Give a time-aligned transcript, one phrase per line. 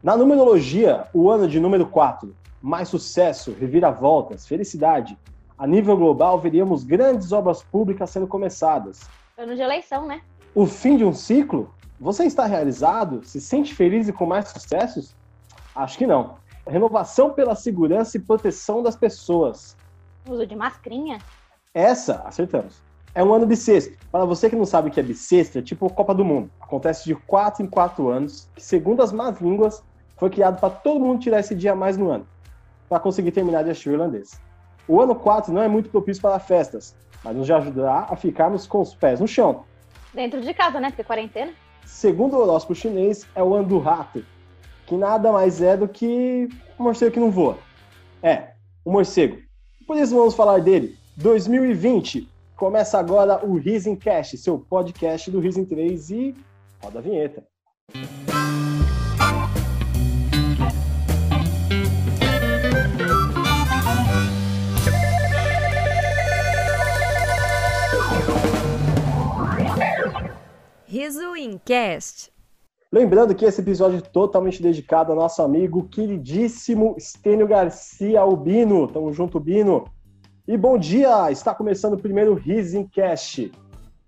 [0.00, 5.18] Na numerologia, o ano de número 4, mais sucesso, reviravoltas, felicidade.
[5.58, 9.10] A nível global, veríamos grandes obras públicas sendo começadas.
[9.36, 10.20] Ano de eleição, né?
[10.54, 11.74] O fim de um ciclo?
[11.98, 13.24] Você está realizado?
[13.24, 15.16] Se sente feliz e com mais sucessos?
[15.74, 16.36] Acho que não.
[16.64, 19.76] Renovação pela segurança e proteção das pessoas.
[20.28, 21.18] Uso de mascrinha?
[21.74, 22.80] Essa, acertamos.
[23.14, 23.96] É um ano bissexto.
[24.10, 26.50] Para você que não sabe o que é bissexto, é tipo Copa do Mundo.
[26.60, 29.82] Acontece de 4 em 4 anos, que segundo as más línguas,
[30.16, 32.26] foi criado para todo mundo tirar esse dia a mais no ano,
[32.88, 34.40] para conseguir terminar de assistir o irlandês.
[34.86, 38.80] O ano 4 não é muito propício para festas, mas nos ajudará a ficarmos com
[38.80, 39.64] os pés no chão.
[40.12, 40.88] Dentro de casa, né?
[40.88, 41.52] Porque quarentena.
[41.84, 44.24] Segundo o horóscopo chinês, é o ano do rato,
[44.86, 47.58] que nada mais é do que um morcego que não voa.
[48.22, 48.52] É,
[48.84, 49.38] um morcego.
[49.86, 50.96] Por isso vamos falar dele.
[51.16, 56.34] 2020 começa agora o Rising Cast, seu podcast do Rising 3 e
[56.82, 57.46] roda a vinheta.
[70.84, 72.32] Riso Incast.
[72.90, 78.88] Lembrando que esse episódio é totalmente dedicado ao nosso amigo queridíssimo Estênio Garcia Albino.
[78.88, 79.84] Tamo junto, Bino.
[80.48, 81.30] E bom dia!
[81.30, 83.52] Está começando o primeiro Risencast.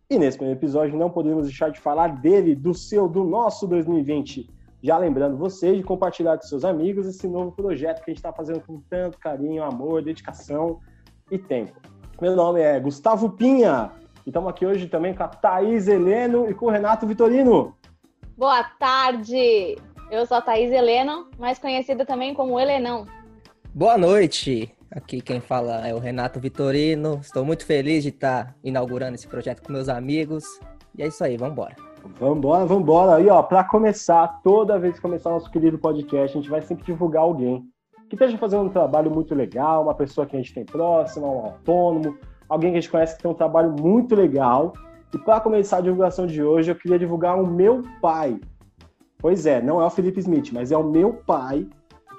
[0.09, 4.49] E nesse primeiro episódio não podemos deixar de falar dele, do seu, do nosso 2020.
[4.83, 8.33] Já lembrando vocês de compartilhar com seus amigos esse novo projeto que a gente está
[8.33, 10.81] fazendo com tanto carinho, amor, dedicação
[11.31, 11.79] e tempo.
[12.19, 13.91] Meu nome é Gustavo Pinha
[14.25, 17.77] e estamos aqui hoje também com a Thaís Heleno e com o Renato Vitorino.
[18.35, 19.77] Boa tarde!
[20.11, 23.07] Eu sou a Thaís Heleno, mais conhecida também como Helenão.
[23.75, 24.75] Boa noite!
[24.93, 27.21] Aqui quem fala é o Renato Vitorino.
[27.23, 30.45] Estou muito feliz de estar inaugurando esse projeto com meus amigos.
[30.99, 31.77] E é isso aí, vamos embora.
[32.19, 33.21] Vambora, vambora.
[33.21, 36.85] E ó, para começar, toda vez que começar nosso querido podcast, a gente vai sempre
[36.85, 37.65] divulgar alguém
[38.09, 41.47] que esteja fazendo um trabalho muito legal, uma pessoa que a gente tem próxima, um
[41.47, 42.19] autônomo,
[42.49, 44.73] alguém que a gente conhece que tem um trabalho muito legal.
[45.15, 48.41] E para começar a divulgação de hoje, eu queria divulgar o meu pai.
[49.19, 51.69] Pois é, não é o Felipe Smith, mas é o meu pai,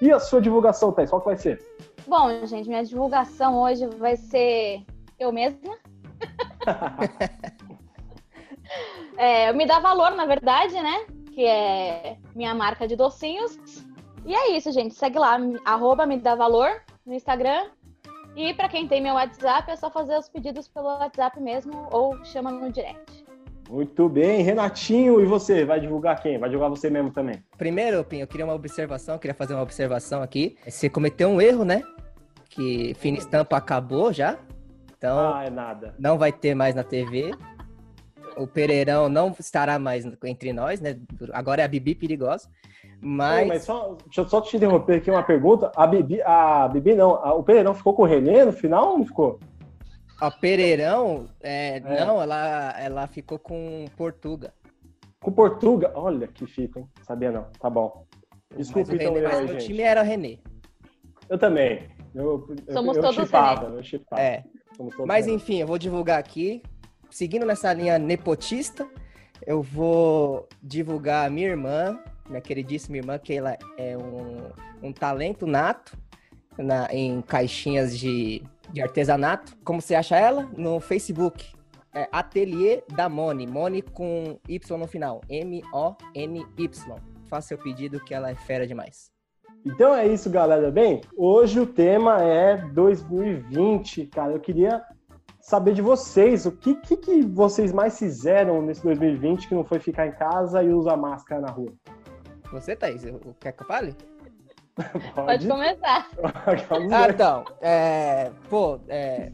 [0.01, 1.65] E a sua divulgação, Thais, qual que vai ser?
[2.05, 4.83] Bom, gente, minha divulgação hoje vai ser
[5.17, 5.77] eu mesma.
[9.17, 11.05] é, me dá valor, na verdade, né?
[11.33, 13.57] Que é minha marca de docinhos.
[14.25, 14.93] E é isso, gente.
[14.93, 17.67] Segue lá, arroba me dá valor no Instagram.
[18.35, 22.21] E para quem tem meu WhatsApp, é só fazer os pedidos pelo WhatsApp mesmo ou
[22.25, 23.22] chama no direct.
[23.73, 25.65] Muito bem, Renatinho, e você?
[25.65, 26.37] Vai divulgar quem?
[26.37, 27.43] Vai divulgar você mesmo também?
[27.57, 30.55] Primeiro, Pinho, eu queria uma observação, eu queria fazer uma observação aqui.
[30.63, 31.81] Você cometeu um erro, né?
[32.51, 34.37] Que Fina Estampa acabou já.
[34.95, 35.95] Então, ah, é nada.
[35.97, 37.31] não vai ter mais na TV.
[38.37, 40.99] O Pereirão não estará mais entre nós, né?
[41.31, 42.47] Agora é a Bibi Perigosa.
[43.01, 43.43] Mas...
[43.43, 45.71] Ô, mas só, deixa eu só te interromper aqui uma pergunta.
[45.75, 48.99] A Bibi, a Bibi não, a, o Pereirão ficou com o Renê no final ou
[48.99, 49.39] não ficou?
[50.23, 51.79] A Pereirão, é, é.
[51.81, 54.53] não, ela, ela ficou com Portuga.
[55.19, 55.91] Com Portuga?
[55.95, 56.87] Olha que fita, hein?
[57.01, 57.43] Sabia não.
[57.59, 58.07] Tá bom.
[58.55, 59.53] Desculpa, mas o, então, René, mas gente.
[59.53, 60.39] o time era o René.
[61.27, 61.89] Eu também.
[62.15, 63.79] Eu, Somos eu, eu todos chipava, René.
[63.79, 64.21] eu chipava.
[64.21, 64.45] É.
[64.77, 65.35] Somos todos Mas René.
[65.35, 66.63] enfim, eu vou divulgar aqui.
[67.09, 68.87] Seguindo nessa linha nepotista,
[69.45, 75.45] eu vou divulgar a minha irmã, minha queridíssima irmã, que ela é um, um talento
[75.45, 75.97] nato
[76.57, 78.41] na, em caixinhas de,
[78.71, 79.55] de artesanato.
[79.63, 80.49] Como você acha ela?
[80.57, 81.53] No Facebook.
[81.93, 83.45] É Ateliê da Moni.
[83.45, 85.21] Moni com Y no final.
[85.29, 86.95] M-O-N-Y.
[87.25, 89.11] Faça seu pedido que ela é fera demais.
[89.65, 90.69] Então é isso, galera.
[90.71, 94.33] Bem, hoje o tema é 2020, cara.
[94.33, 94.83] Eu queria
[95.39, 99.79] saber de vocês, o que, que, que vocês mais fizeram nesse 2020 que não foi
[99.79, 101.73] ficar em casa e usar máscara na rua?
[102.51, 103.03] Você, Thaís,
[103.39, 103.95] quer que eu fale?
[105.15, 106.09] Pode começar.
[106.45, 106.77] Pode Ah,
[107.07, 107.13] dizer.
[107.13, 109.31] então, é, pô, é,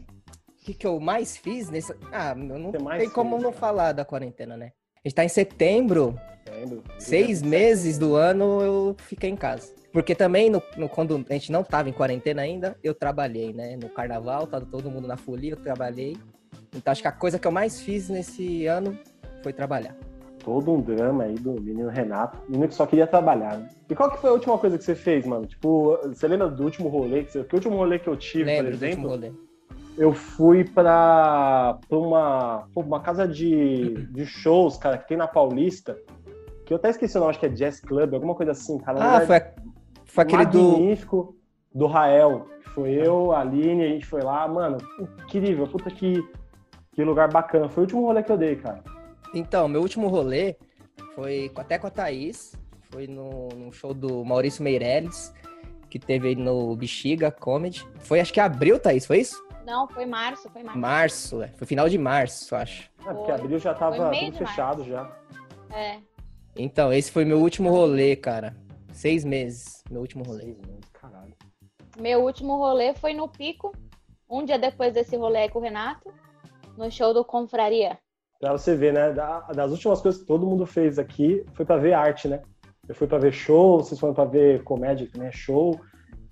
[0.48, 1.94] o que, que eu mais fiz nesse.
[2.12, 3.60] Ah, não Você mais tem como fez, não cara?
[3.60, 4.72] falar da quarentena, né?
[5.04, 6.18] A gente tá em setembro,
[6.50, 6.82] Lembro.
[6.98, 9.72] seis meses do ano eu fiquei em casa.
[9.92, 13.76] Porque também, no, no- quando a gente não tava em quarentena ainda, eu trabalhei, né?
[13.76, 16.16] No carnaval, tava todo mundo na folia, eu trabalhei.
[16.74, 18.96] Então acho que a coisa que eu mais fiz nesse ano
[19.42, 19.96] foi trabalhar.
[20.44, 23.68] Todo um drama aí do menino Renato, menino que só queria trabalhar, né?
[23.88, 25.46] E qual que foi a última coisa que você fez, mano?
[25.46, 27.24] Tipo, você lembra do último rolê?
[27.24, 27.44] Que, você...
[27.44, 29.10] que último rolê que eu tive, Lembro por do exemplo,
[29.98, 35.98] eu fui pra, pra uma, uma casa de, de shows, cara, que tem na Paulista,
[36.64, 38.98] que eu até esqueci o nome, acho que é Jazz Club, alguma coisa assim, cara.
[39.16, 39.52] Ah, foi, a-
[40.04, 40.58] foi aquele do.
[40.72, 41.36] magnífico
[41.74, 42.46] do Rael.
[42.74, 44.78] Foi eu, a Aline, a gente foi lá, mano,
[45.24, 46.24] incrível, puta que,
[46.92, 47.68] que lugar bacana.
[47.68, 48.80] Foi o último rolê que eu dei, cara.
[49.34, 50.56] Então, meu último rolê
[51.14, 52.54] foi até com a Thaís.
[52.90, 55.32] Foi no, no show do Maurício Meirelles,
[55.88, 57.86] que teve aí no Bexiga Comedy.
[58.00, 59.40] Foi acho que abril, Thaís, foi isso?
[59.64, 60.78] Não, foi março, foi março.
[60.80, 61.48] Março, é.
[61.48, 62.90] Foi final de março, acho.
[63.06, 65.16] É, porque abril já tava tudo fechado já.
[65.72, 65.98] É.
[66.56, 68.56] Então, esse foi meu último rolê, cara.
[68.92, 70.42] Seis meses, meu último rolê.
[70.42, 71.34] Seis meses, caralho.
[71.98, 73.72] Meu último rolê foi no Pico,
[74.28, 76.12] um dia depois desse rolê aí com o Renato,
[76.76, 77.98] no show do Confraria.
[78.40, 79.12] Pra você ver, né?
[79.12, 82.40] da- das últimas coisas que todo mundo fez aqui foi pra ver arte, né?
[82.88, 85.78] Eu fui pra ver show, vocês foram pra ver comédia, que também é show.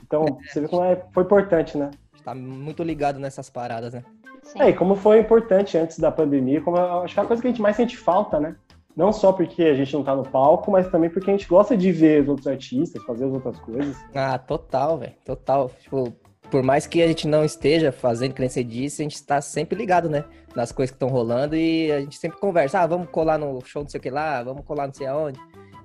[0.03, 1.91] Então, você vê como é, foi importante, né?
[2.25, 4.03] Tá muito ligado nessas paradas, né?
[4.43, 4.63] Sim.
[4.63, 7.43] É, e como foi importante antes da pandemia, como eu acho que é a coisa
[7.43, 8.57] que a gente mais sente falta, né?
[8.97, 11.77] Não só porque a gente não tá no palco, mas também porque a gente gosta
[11.77, 13.97] de ver os outros artistas, fazer as outras coisas.
[14.15, 15.13] Ah, total, velho.
[15.25, 15.71] Total.
[15.81, 16.13] Tipo,
[16.51, 19.41] por mais que a gente não esteja fazendo, que nem você disse, a gente tá
[19.41, 20.25] sempre ligado, né?
[20.55, 22.81] Nas coisas que estão rolando e a gente sempre conversa.
[22.81, 25.39] Ah, vamos colar no show não sei o que lá, vamos colar não sei aonde.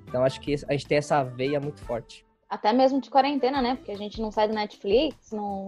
[0.08, 2.26] Então acho que a gente tem essa veia muito forte.
[2.50, 3.76] Até mesmo de quarentena, né?
[3.76, 5.68] Porque a gente não sai do Netflix, não,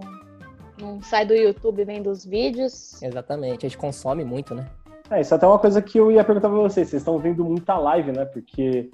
[0.80, 3.02] não sai do YouTube vendo os vídeos.
[3.02, 3.66] Exatamente.
[3.66, 4.66] A gente consome muito, né?
[5.10, 6.88] É, isso é até uma coisa que eu ia perguntar pra vocês.
[6.88, 8.24] Vocês estão vendo muita live, né?
[8.24, 8.90] Porque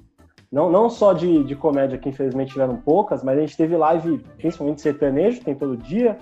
[0.53, 4.19] não, não só de, de comédia, que infelizmente tiveram poucas, mas a gente teve live,
[4.37, 6.15] principalmente sertanejo, tem todo dia.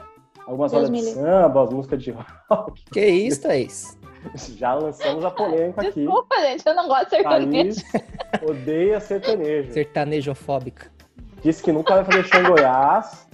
[0.47, 2.11] Algumas Deus horas de samba, as músicas de
[2.49, 2.81] rock.
[2.93, 3.99] Que isso, Thaís?
[4.55, 6.05] Já lançamos a polêmica aqui.
[6.05, 7.81] Desculpa, gente, eu não gosto de sertanejo.
[7.91, 9.73] Thaís odeia sertanejo.
[9.73, 10.89] Sertanejofóbica.
[11.43, 13.27] Disse que nunca vai fazer show em Goiás.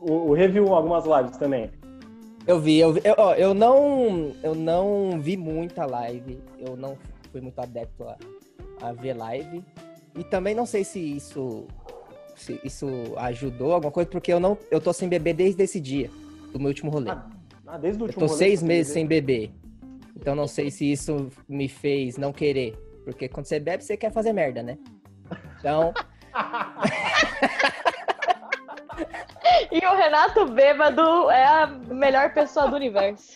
[0.00, 1.70] O, o review algumas lives também.
[2.46, 3.02] Eu vi, eu vi.
[3.04, 4.32] Eu, ó, eu não.
[4.42, 6.40] Eu não vi muita live.
[6.58, 6.96] Eu não
[7.30, 8.16] fui muito adepto a,
[8.80, 9.64] a ver live.
[10.14, 11.66] E também não sei se isso.
[12.34, 12.86] Se isso
[13.16, 14.58] ajudou alguma coisa, porque eu não.
[14.70, 16.10] Eu tô sem beber desde esse dia,
[16.52, 17.10] do meu último rolê.
[17.10, 17.26] Ah,
[17.66, 19.50] ah, desde o eu último tô rolê seis meses sem beber.
[20.14, 22.74] Então não sei se isso me fez não querer.
[23.04, 24.78] Porque quando você bebe, você quer fazer merda, né?
[25.58, 25.94] Então.
[29.70, 33.34] E o Renato Bêbado é a melhor pessoa do universo.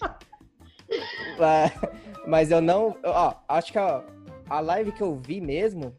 [2.26, 2.96] Mas eu não.
[3.04, 4.02] Ó, acho que a,
[4.50, 5.96] a live que eu vi mesmo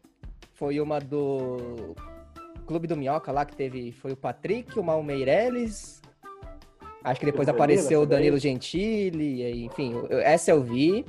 [0.52, 1.96] foi uma do
[2.66, 3.92] Clube do Minhoca lá, que teve.
[3.92, 6.02] Foi o Patrick, o Mal Meirelles.
[7.02, 8.06] Acho que depois apareceu o?
[8.06, 9.64] Danilo Gentili.
[9.64, 11.04] Enfim, essa eu vi.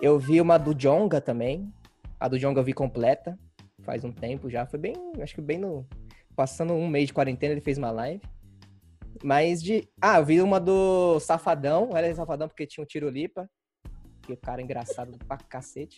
[0.00, 1.72] Eu vi uma do Jonga também.
[2.18, 3.38] A do Jonga eu vi completa.
[3.82, 4.66] Faz um tempo já.
[4.66, 4.94] Foi bem.
[5.20, 5.86] Acho que bem no.
[6.34, 8.22] Passando um mês de quarentena, ele fez uma live.
[9.22, 9.86] Mas de.
[10.00, 11.90] Ah, eu vi uma do Safadão.
[11.94, 13.48] Era Safadão porque tinha o Tirolipa.
[14.22, 15.96] Que o cara é engraçado pra cacete.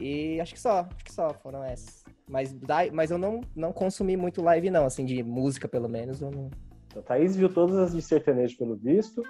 [0.00, 0.80] E acho que só.
[0.80, 2.04] Acho que só foram essas.
[2.28, 2.54] Mas,
[2.92, 4.84] mas eu não, não consumi muito live, não.
[4.84, 6.20] Assim, de música, pelo menos.
[6.20, 6.50] Eu não...
[6.96, 9.22] A Thaís viu todas as de sertanejo, pelo visto.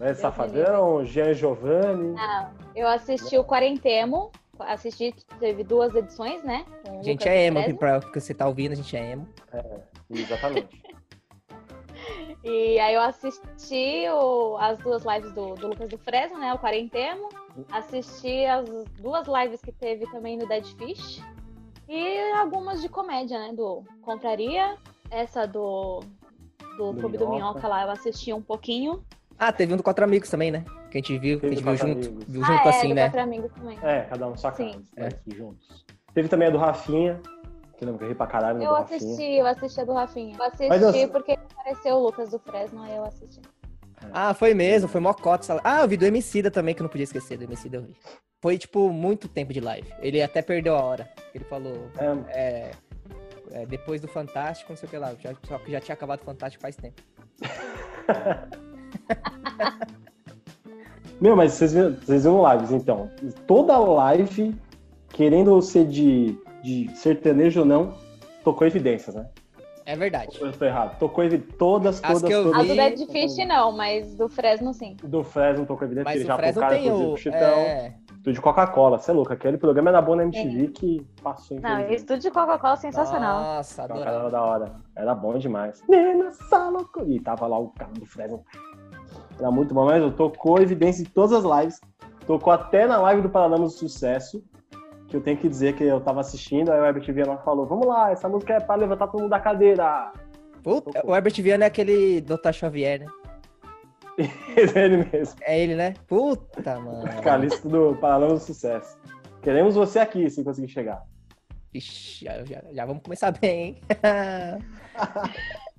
[0.00, 0.14] Né?
[0.14, 2.14] Safadão, Jean Giovanni.
[2.18, 4.30] Ah, eu assisti o Quarentemo.
[4.58, 6.64] Assisti, teve duas edições, né?
[6.88, 9.28] A gente Lucas é emo, pra, porque você tá ouvindo, a gente é emo.
[10.08, 10.83] Exatamente.
[12.44, 16.52] E aí eu assisti o- as duas lives do, do Lucas do Fresno, né?
[16.52, 17.30] O Quarentemo.
[17.72, 18.68] Assisti as
[19.00, 21.22] duas lives que teve também no Dead Fish.
[21.88, 23.52] E algumas de comédia, né?
[23.54, 24.76] Do Compraria.
[25.10, 26.00] Essa do,
[26.76, 27.52] do Do Clube do Minhoca.
[27.54, 29.02] Minhoca lá eu assisti um pouquinho.
[29.38, 30.64] Ah, teve um do Quatro Amigos também, né?
[30.90, 32.24] Que a gente viu, que a gente viu junto, Amigos.
[32.24, 33.02] viu ah, junto é, assim, do né?
[33.04, 33.78] Quatro Amigos também.
[33.82, 34.84] É, cada um sua Sim.
[34.96, 35.84] mas juntos.
[36.12, 37.20] Teve também a do Rafinha.
[37.76, 39.40] Que lembra que eu ri pra caralho Eu do assisti, Rafinha.
[39.40, 40.36] eu assisti a do Rafinha.
[40.38, 43.40] Eu assisti eu- porque apareceu o Lucas do Fresno, aí eu assisti.
[44.12, 45.60] Ah, foi mesmo, foi mocota.
[45.64, 47.96] Ah, eu vi do Emicida também, que eu não podia esquecer, do Emicida eu vi.
[48.42, 49.88] Foi, tipo, muito tempo de live.
[50.00, 51.08] Ele até perdeu a hora.
[51.34, 52.70] Ele falou, É, é,
[53.52, 55.14] é, depois do Fantástico, não sei o que lá.
[55.18, 57.00] Já, só que já tinha acabado o Fantástico faz tempo.
[61.20, 63.10] Meu, mas vocês viram, vocês viram lives, então.
[63.46, 64.54] Toda live,
[65.10, 67.94] querendo ser de, de sertanejo ou não,
[68.42, 69.26] tocou evidências, né?
[69.86, 70.38] É verdade.
[70.40, 70.98] Eu tô errado.
[70.98, 72.58] Tocou evi todas, As todas, que eu todas.
[72.58, 74.96] A vi- do Dead Fish não, mas do Fresno sim.
[75.04, 77.16] Do Fresno tocou evidência, Mas ele o já Fresno tem o...
[77.18, 77.38] Chitão.
[77.38, 79.30] É, Tudo de Coca-Cola, você é louco.
[79.34, 83.42] Aquele programa era bom na MTV que passou, Não, estúdio de Coca-Cola sensacional.
[83.56, 84.22] Nossa, Coca-Cola adorava.
[84.22, 84.72] era da hora.
[84.96, 85.82] Era bom demais.
[85.86, 86.30] Nena,
[86.70, 87.02] louco.
[87.06, 88.42] E tava lá o cara do Fresno.
[89.38, 91.78] Era muito bom, mas eu tocou evidência em todas as lives.
[92.26, 94.42] Tocou até na live do Paralamas do Sucesso,
[95.14, 97.86] que eu tenho que dizer que eu tava assistindo, aí o Herbert Viana falou, vamos
[97.86, 100.12] lá, essa música é pra levantar todo mundo da cadeira.
[100.62, 102.52] Puta, o Herbert Viana é aquele Dr.
[102.52, 103.06] Xavier, né?
[104.74, 105.38] é ele mesmo.
[105.42, 105.94] É ele, né?
[106.08, 107.06] Puta, mano.
[107.12, 108.98] Vocalista do Paralamas do Sucesso.
[109.40, 111.02] Queremos você aqui, se conseguir chegar.
[111.72, 113.80] Ixi, já, já, já vamos começar bem, hein?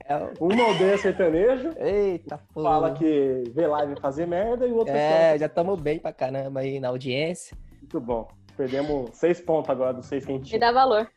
[0.07, 0.33] É o...
[0.39, 1.71] Uma aldeia sertanejo.
[1.79, 2.69] Eita, porra.
[2.69, 6.59] Fala que vê live fazer merda e o outro É, já estamos bem pra caramba
[6.59, 7.57] aí na audiência.
[7.81, 8.27] Muito bom.
[8.55, 11.09] Perdemos seis pontos agora dos seis que a gente Me dá valor.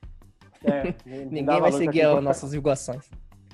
[0.65, 3.09] É, Ninguém vai seguir as nossas divulgações.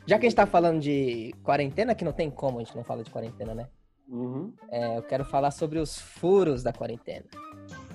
[0.07, 2.85] Já que a gente tá falando de quarentena, que não tem como a gente não
[2.85, 3.69] fala de quarentena, né?
[4.09, 4.53] Uhum.
[4.71, 7.25] É, eu quero falar sobre os furos da quarentena.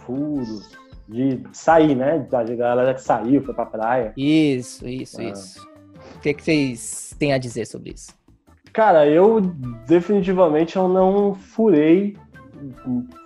[0.06, 0.72] Furos.
[1.08, 2.20] De sair, né?
[2.20, 4.14] Da galera que saiu, foi pra praia.
[4.18, 5.24] Isso, isso, Ah.
[5.26, 5.70] isso.
[6.16, 8.14] O que, que vocês têm a dizer sobre isso?
[8.74, 9.42] Cara, eu
[9.88, 12.16] definitivamente eu não furei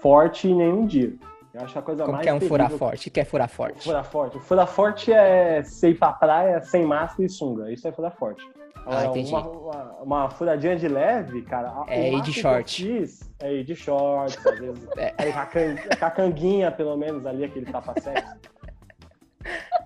[0.02, 1.14] forte em nenhum dia.
[1.54, 3.10] Eu acho a coisa Como mais que é um furar forte?
[3.10, 3.84] O que é furar forte?
[3.84, 4.40] Furar forte.
[4.40, 7.72] Furar forte é você ir pra praia sem máscara e sunga.
[7.72, 8.42] Isso é furar forte.
[8.88, 9.32] Ah, entendi.
[9.32, 11.72] uma, uma, uma furadinha de leve, cara.
[11.88, 12.84] É ir de short.
[12.86, 14.88] fiz É ir de shorts, às vezes.
[14.98, 15.14] É.
[15.18, 18.36] aí a can- com a canguinha, pelo menos, ali, aquele tapa-sexo.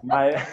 [0.01, 0.35] Mas.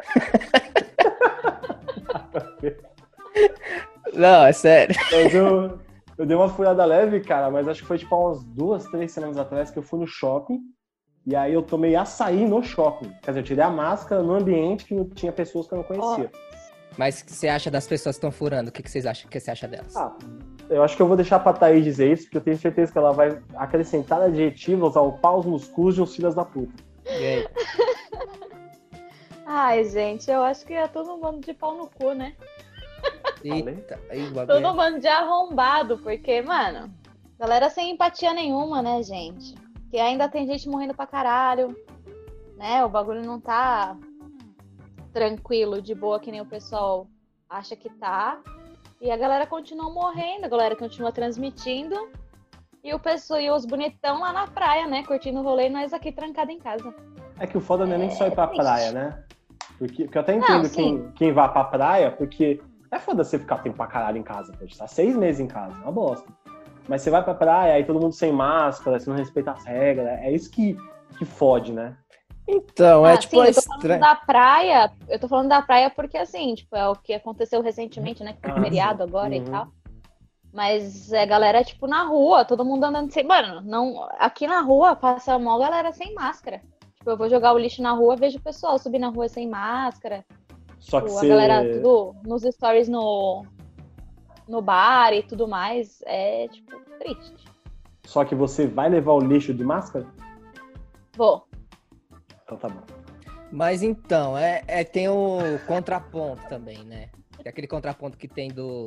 [4.12, 4.94] Não, é sério.
[5.12, 5.78] Mas eu,
[6.20, 9.10] eu dei uma furada leve, cara, mas acho que foi tipo há umas duas, três
[9.10, 10.60] semanas atrás que eu fui no shopping.
[11.26, 13.10] E aí eu tomei açaí no shopping.
[13.22, 15.82] Quer dizer, eu tirei a máscara no ambiente que não tinha pessoas que eu não
[15.82, 16.30] conhecia.
[16.98, 18.68] Mas o que você acha das pessoas que estão furando?
[18.68, 19.28] O que, que vocês acham?
[19.28, 19.96] O que você acha delas?
[19.96, 20.14] Ah,
[20.68, 22.98] eu acho que eu vou deixar pra Thaís dizer isso, porque eu tenho certeza que
[22.98, 26.84] ela vai acrescentar adjetivos ao paus nos cus de uns filhos da puta.
[27.06, 27.48] E aí?
[29.46, 32.34] Ai, gente, eu acho que é todo um bando de pau no cu, né?
[33.44, 36.92] Eita, aí Todo é- um bando de arrombado, porque, mano,
[37.38, 39.54] galera sem empatia nenhuma, né, gente?
[39.90, 41.76] Que ainda tem gente morrendo pra caralho,
[42.56, 42.84] né?
[42.84, 43.96] O bagulho não tá
[45.12, 47.06] tranquilo, de boa, que nem o pessoal
[47.48, 48.40] acha que tá.
[49.00, 51.96] E a galera continua morrendo, a galera continua transmitindo.
[52.84, 55.02] E o pessoal e os bonitão lá na praia, né?
[55.04, 56.94] Curtindo o rolê e nós aqui trancado em casa.
[57.38, 58.62] É que o foda não é nem só ir pra triste.
[58.62, 59.24] praia, né?
[59.78, 60.74] Porque, porque eu até entendo sim.
[60.74, 64.52] quem, quem vai pra praia, porque é foda você ficar tempo pra caralho em casa,
[64.52, 66.30] pode estar seis meses em casa, é uma bosta.
[66.88, 70.06] Mas você vai pra praia, aí todo mundo sem máscara, você não respeita as regras,
[70.06, 70.76] é isso que,
[71.18, 71.96] que fode, né?
[72.48, 74.00] Então, é Ah, tipo sim, é eu tô falando estranho.
[74.00, 78.24] da praia, eu tô falando da praia porque assim, tipo, é o que aconteceu recentemente,
[78.24, 78.32] né?
[78.32, 79.44] Que foi Ah, feriado agora e Uhum.
[79.44, 79.68] tal.
[80.52, 83.22] Mas é galera, tipo, na rua, todo mundo andando sem.
[83.24, 86.60] Mano, não, aqui na rua passa mó galera sem máscara.
[86.96, 89.48] Tipo, eu vou jogar o lixo na rua, vejo o pessoal subir na rua sem
[89.48, 90.24] máscara.
[90.80, 91.28] Só que Tipo, a você.
[91.28, 93.44] galera tudo nos stories no,
[94.48, 96.02] no bar e tudo mais.
[96.06, 97.44] É, tipo, triste.
[98.04, 100.06] Só que você vai levar o lixo de máscara?
[101.16, 101.46] Vou.
[102.44, 102.82] Então tá bom.
[103.52, 107.08] Mas então, é, é- tem o contraponto também, né?
[107.44, 108.86] É aquele contraponto que tem do.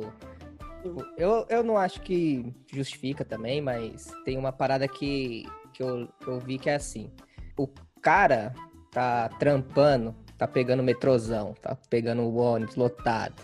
[0.82, 6.08] tipo, Eu, eu não acho que justifica também, mas tem uma parada que, que, eu,
[6.20, 7.10] que eu vi que é assim.
[7.58, 7.68] O
[8.02, 8.52] cara
[8.90, 13.42] tá trampando, tá pegando metrozão, tá pegando o ônibus lotado,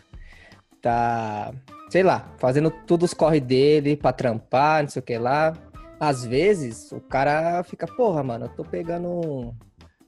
[0.81, 1.53] tá,
[1.89, 5.53] sei lá, fazendo tudo os corre dele pra trampar, não sei o que lá.
[5.99, 9.55] Às vezes, o cara fica, porra, mano, eu tô pegando um,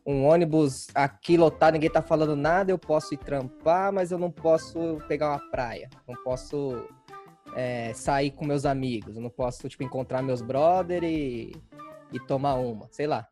[0.06, 4.30] um ônibus aqui lotado, ninguém tá falando nada, eu posso ir trampar, mas eu não
[4.30, 6.82] posso pegar uma praia, não posso
[7.54, 11.54] é, sair com meus amigos, eu não posso, tipo, encontrar meus brother e,
[12.10, 13.28] e tomar uma, sei lá.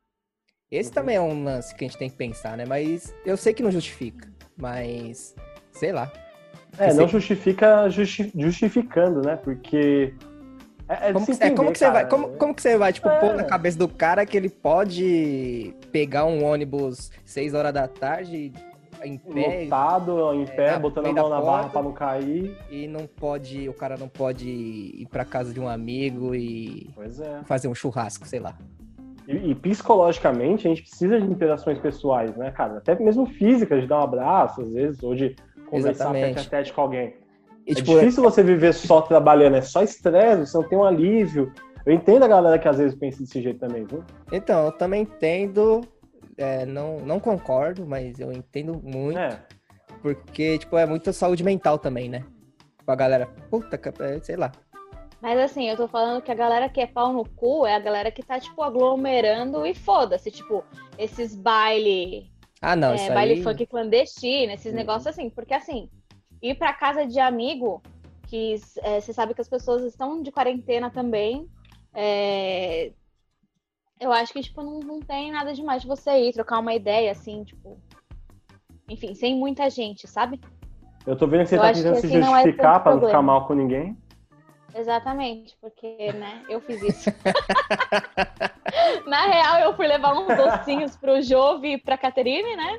[0.71, 2.65] Esse também é um lance que a gente tem que pensar, né?
[2.65, 5.35] Mas eu sei que não justifica, mas
[5.73, 6.11] sei lá.
[6.79, 9.35] É, não justifica justi- justificando, né?
[9.37, 10.15] Porque.
[10.89, 12.93] É, é Como que, é, como entender, que você vai, como, como que você vai,
[12.93, 13.19] tipo, É.
[13.21, 18.53] pôr na cabeça do cara que ele pode pegar um ônibus 6 horas da tarde
[19.03, 21.71] em pé Lotado, em pé, na botando a mão na barra porta.
[21.71, 22.57] pra não cair.
[22.71, 27.45] e não pode, o cara não pode ir pra casa de um amigo e é.
[27.45, 28.57] fazer um churrasco, sei lá.
[29.27, 32.79] E, e psicologicamente a gente precisa de interações pessoais, né, cara?
[32.79, 35.37] Até mesmo físicas, de dar um abraço, às vezes, ou de
[35.69, 37.15] conversar tete a tete com alguém.
[37.67, 40.85] E, é tipo, difícil você viver só trabalhando, é só estresse, você não tem um
[40.85, 41.53] alívio.
[41.87, 44.05] Eu entendo a galera que às vezes pensa desse jeito também, viu?
[44.33, 45.81] então, eu também entendo,
[46.37, 49.39] é, não, não concordo, mas eu entendo muito, É.
[50.03, 52.25] porque, tipo, é muita saúde mental também, né?
[52.79, 54.53] Tipo, a galera, puta, é, sei lá.
[55.21, 57.79] Mas assim, eu tô falando que a galera que é pau no cu é a
[57.79, 60.31] galera que tá, tipo, aglomerando e foda-se.
[60.31, 60.65] Tipo,
[60.97, 62.31] esses baile,
[62.63, 63.43] Ah, não, é, isso baile aí...
[63.43, 64.79] funk clandestino, esses Uhum.
[64.79, 65.29] negócios assim.
[65.29, 65.91] Porque assim,
[66.41, 67.83] ir pra casa de amigo,
[68.29, 71.47] que é, você sabe que as pessoas estão de quarentena também,
[71.93, 72.93] É,
[73.99, 77.11] Eu acho que, tipo, não, não tem nada demais de você ir trocar uma ideia,
[77.11, 77.79] assim, tipo.
[78.89, 80.41] Enfim, sem muita gente, sabe?
[81.07, 82.83] Eu tô vendo que você Eu tá que tentando se assim não é justificar tanto
[82.85, 83.97] pra não ficar mal com ninguém.
[84.75, 87.11] Exatamente, porque, né, eu fiz isso.
[89.07, 92.79] Na real, eu fui levar uns docinhos pro Jove e pra Caterine, né?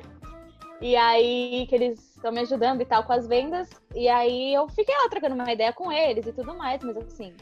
[0.80, 3.70] E aí, que eles estão me ajudando e tal com as vendas.
[3.94, 7.32] E aí, eu fiquei lá trocando uma ideia com eles e tudo mais, mas assim.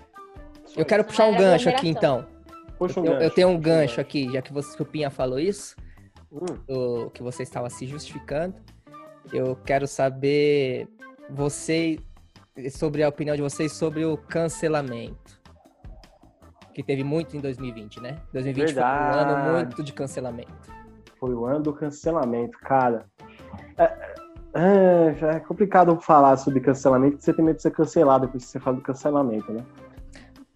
[0.76, 2.26] Eu quero puxar um gancho aqui, então.
[2.78, 3.24] Puxa um Eu, gancho.
[3.24, 5.74] eu tenho um gancho aqui, já que, você, que o Pinha falou isso,
[6.32, 8.54] Hum, o, que você estava se justificando.
[9.32, 10.86] Eu quero saber
[11.28, 11.98] você
[12.70, 15.40] sobre a opinião de vocês sobre o cancelamento.
[16.74, 18.18] Que teve muito em 2020, né?
[18.32, 19.50] 2020 foi um ano Verdade.
[19.52, 20.72] muito de cancelamento.
[21.18, 23.04] Foi o ano do cancelamento, cara.
[23.76, 24.14] É,
[24.54, 28.44] é, já é complicado falar sobre cancelamento, porque você tem medo de ser cancelado depois
[28.44, 29.64] que você fala do cancelamento, né?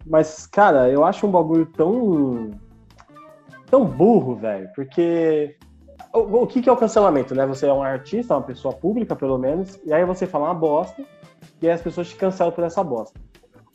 [0.05, 2.51] Mas, cara, eu acho um bagulho tão.
[3.67, 5.55] tão burro, velho, porque.
[6.13, 7.45] O, o que, que é o cancelamento, né?
[7.45, 11.03] Você é um artista, uma pessoa pública, pelo menos, e aí você fala uma bosta,
[11.61, 13.19] e aí as pessoas te cancelam por essa bosta.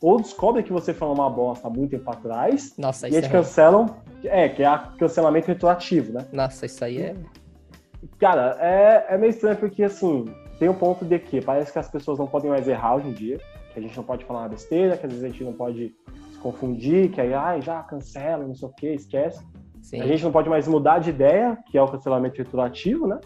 [0.01, 3.23] Ou descobrem que você falou uma bosta há muito tempo atrás, Nossa, e isso aí
[3.23, 3.43] é te ruim.
[3.43, 3.85] cancelam.
[4.23, 6.25] É, que é cancelamento retroativo, né?
[6.31, 7.15] Nossa, isso aí é.
[8.19, 10.25] Cara, é, é meio estranho porque, assim,
[10.59, 13.13] tem um ponto de que parece que as pessoas não podem mais errar hoje em
[13.13, 13.39] dia,
[13.73, 15.93] que a gente não pode falar uma besteira, que às vezes a gente não pode
[16.31, 19.43] se confundir, que aí, ai, já cancela, não sei o que, esquece.
[19.81, 20.01] Sim.
[20.01, 23.19] A gente não pode mais mudar de ideia, que é o cancelamento retroativo, né?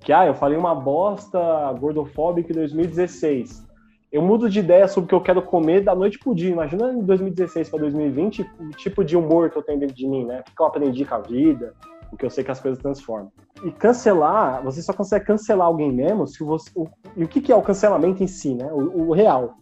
[0.00, 1.38] Que, ah, eu falei uma bosta
[1.78, 3.71] gordofóbica em 2016.
[4.12, 6.50] Eu mudo de ideia sobre o que eu quero comer da noite pro dia.
[6.50, 10.26] Imagina em 2016 para 2020 o tipo de humor que eu tenho dentro de mim,
[10.26, 10.40] né?
[10.40, 11.72] O que eu aprendi com a vida,
[12.12, 13.32] o que eu sei que as coisas transformam.
[13.64, 16.70] E cancelar, você só consegue cancelar alguém mesmo se você.
[16.74, 18.70] O, e o que, que é o cancelamento em si, né?
[18.70, 19.54] O, o real.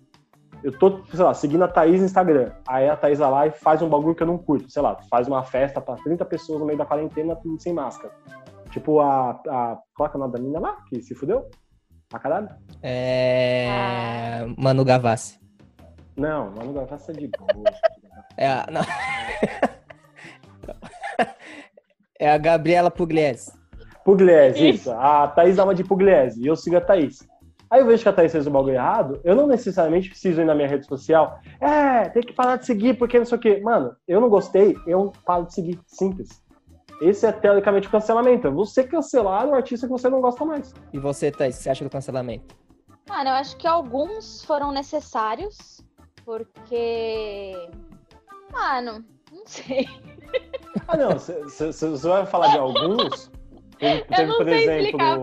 [0.65, 2.51] Eu tô, sei lá, seguindo a Thaís no Instagram.
[2.67, 4.69] Aí a Thaís vai lá e faz um bagulho que eu não curto.
[4.69, 8.13] Sei lá, faz uma festa pra 30 pessoas no meio da quarentena sem máscara.
[8.73, 9.41] Tipo a.
[9.49, 10.77] a qual é o nome da menina lá?
[10.89, 11.49] Que se fudeu?
[12.11, 12.49] Pra caralho?
[12.83, 14.45] É.
[14.59, 15.39] Manu Gavassi.
[16.17, 17.65] Não, mano, vai faça de boa.
[18.37, 18.67] É a.
[18.71, 18.83] Não.
[22.19, 23.53] é a Gabriela Pugliese.
[24.05, 24.81] Pugliese, Isso.
[24.81, 24.91] isso.
[24.91, 27.27] A Thaís dá uma de Pugliese e eu sigo a Thaís.
[27.71, 30.45] Aí eu vejo que a Thaís fez um bagulho errado, eu não necessariamente preciso ir
[30.45, 31.39] na minha rede social.
[31.61, 33.61] É, tem que parar de seguir porque não sei o quê.
[33.63, 35.79] Mano, eu não gostei, eu paro de seguir.
[35.87, 36.29] Simples.
[37.01, 38.47] Esse é teoricamente o cancelamento.
[38.47, 40.75] É você cancelar o artista que você não gosta mais.
[40.93, 42.55] E você, que você acha do cancelamento?
[43.09, 45.81] Mano, eu acho que alguns foram necessários,
[46.25, 47.53] porque.
[48.53, 49.89] Mano, não sei.
[50.87, 53.31] Ah, não, você vai falar de alguns.
[53.79, 55.19] Teve, Eu não por sei exemplo, explicar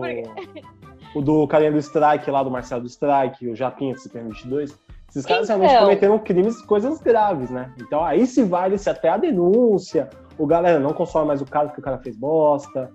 [1.14, 4.76] o do carinha do Strike lá, do Marcelo do Strike, o Japinha do CPM22.
[5.08, 5.58] Esses caras Então.
[5.60, 7.72] realmente cometeram crimes, coisas graves, né?
[7.80, 11.66] Então aí se vale se até a denúncia, o galera não consome mais o cara
[11.68, 12.90] porque o cara fez bosta.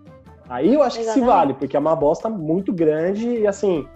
[0.50, 1.36] Aí eu acho que se Exatamente.
[1.36, 3.88] vale, porque é uma bosta muito grande e assim,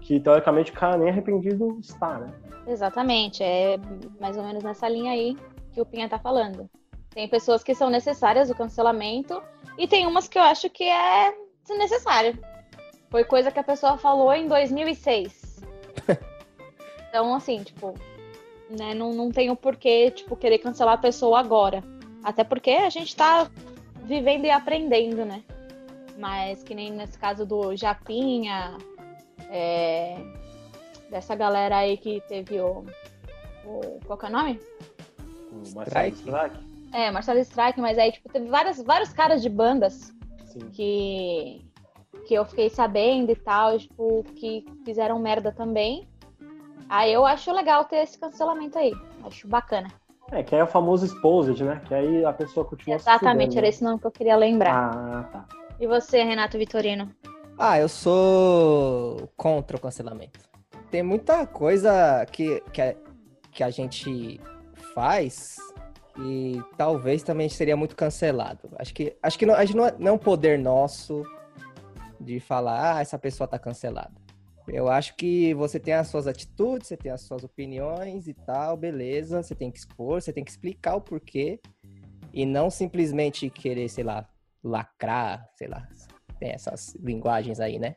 [0.00, 2.32] que teoricamente o cara nem arrependido está, né?
[2.66, 3.78] Exatamente, é
[4.20, 5.36] mais ou menos nessa linha aí
[5.72, 6.68] que o Pinha tá falando.
[7.10, 9.42] Tem pessoas que são necessárias o cancelamento
[9.78, 11.34] e tem umas que eu acho que é
[11.66, 12.38] desnecessário.
[13.10, 15.60] Foi coisa que a pessoa falou em 2006.
[17.08, 17.94] então, assim, tipo,
[18.70, 21.82] né, não, não tem o porquê, tipo, querer cancelar a pessoa agora.
[22.26, 23.48] Até porque a gente tá
[24.02, 25.44] vivendo e aprendendo, né?
[26.18, 28.76] Mas que nem nesse caso do Japinha,
[29.48, 30.16] é,
[31.08, 32.84] dessa galera aí que teve o,
[33.64, 34.00] o.
[34.04, 34.60] Qual que é o nome?
[35.52, 36.16] O Marcelo Strike.
[36.16, 36.56] Strike.
[36.92, 40.12] É, Marcelo Strike, mas aí, tipo, teve várias, vários caras de bandas
[40.46, 40.68] Sim.
[40.70, 41.64] que,
[42.26, 46.08] que eu fiquei sabendo e tal, tipo, que fizeram merda também.
[46.88, 48.92] Aí eu acho legal ter esse cancelamento aí.
[49.22, 49.92] Acho bacana.
[50.32, 51.80] É, que aí é o famoso exposed, né?
[51.86, 53.68] Que aí a pessoa continua Exatamente, era né?
[53.68, 54.74] esse nome que eu queria lembrar.
[54.74, 55.44] Ah, tá.
[55.78, 57.10] E você, Renato Vitorino?
[57.58, 60.40] Ah, eu sou contra o cancelamento.
[60.90, 62.94] Tem muita coisa que, que, a,
[63.52, 64.40] que a gente
[64.94, 65.56] faz
[66.18, 68.70] e talvez também seria muito cancelado.
[68.78, 71.22] Acho que, acho que não, a gente não, é, não é um poder nosso
[72.20, 74.25] de falar, ah, essa pessoa tá cancelada.
[74.68, 78.76] Eu acho que você tem as suas atitudes, você tem as suas opiniões e tal,
[78.76, 79.42] beleza.
[79.42, 81.60] Você tem que expor, você tem que explicar o porquê.
[82.32, 84.28] E não simplesmente querer, sei lá,
[84.62, 85.88] lacrar, sei lá,
[86.38, 87.96] tem essas linguagens aí, né?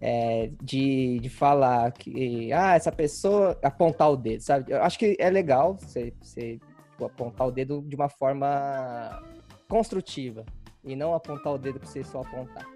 [0.00, 4.72] É, de, de falar que, ah, essa pessoa, apontar o dedo, sabe?
[4.72, 6.58] Eu acho que é legal você, você
[6.98, 9.22] tipo, apontar o dedo de uma forma
[9.68, 10.44] construtiva
[10.84, 12.66] e não apontar o dedo pra você só apontar.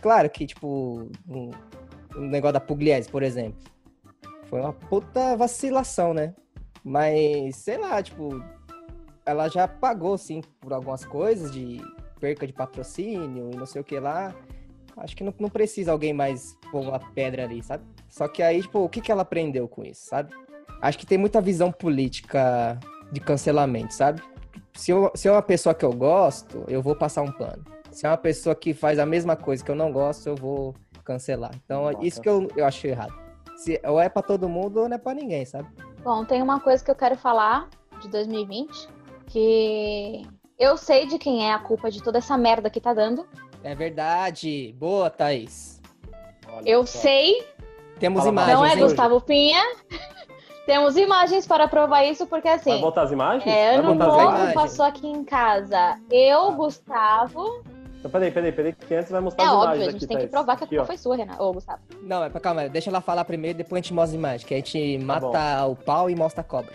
[0.00, 1.10] Claro que, tipo,
[2.16, 3.60] um negócio da Pugliese, por exemplo,
[4.48, 6.34] foi uma puta vacilação, né?
[6.82, 8.42] Mas, sei lá, tipo,
[9.26, 11.80] ela já pagou, sim, por algumas coisas de
[12.18, 14.34] perca de patrocínio e não sei o que lá.
[14.96, 17.84] Acho que não, não precisa alguém mais pôr uma pedra ali, sabe?
[18.08, 20.32] Só que aí, tipo, o que, que ela aprendeu com isso, sabe?
[20.80, 22.78] Acho que tem muita visão política
[23.12, 24.22] de cancelamento, sabe?
[24.74, 27.64] Se, eu, se é uma pessoa que eu gosto, eu vou passar um pano.
[27.90, 30.74] Se é uma pessoa que faz a mesma coisa que eu não gosto, eu vou
[31.08, 31.50] cancelar.
[31.64, 32.06] Então, Nossa.
[32.06, 33.12] isso que eu, eu acho errado.
[33.56, 35.68] Se, ou é pra todo mundo ou não é pra ninguém, sabe?
[36.04, 37.68] Bom, tem uma coisa que eu quero falar
[38.00, 38.88] de 2020,
[39.26, 40.22] que
[40.58, 43.26] eu sei de quem é a culpa de toda essa merda que tá dando.
[43.64, 44.72] É verdade.
[44.78, 45.80] Boa, Thaís.
[46.52, 46.98] Olha Eu só.
[47.00, 47.44] sei,
[47.98, 48.54] Temos Fala imagens.
[48.58, 48.78] não é hein?
[48.78, 49.20] Gustavo.
[49.20, 49.62] Pinha.
[50.64, 53.46] Temos imagens para provar isso, porque Vai assim, botar as imagens?
[53.46, 54.22] é, Vai ano botar as novo.
[54.22, 54.40] imagens?
[54.42, 55.98] novo passou aqui em casa.
[56.10, 57.62] Eu, Gustavo.
[57.98, 60.14] Então, peraí, peraí, peraí, que antes vai mostrar É as óbvio, imagens a gente aqui,
[60.14, 61.42] tem que provar que a culpa foi sua, Renato.
[61.42, 61.80] Ô, Gustavo.
[62.02, 64.54] Não, é pra calma, deixa ela falar primeiro, depois a gente mostra as imagens, que
[64.54, 65.32] a gente Tá bom.
[65.32, 66.72] mata o pau e mostra a cobra.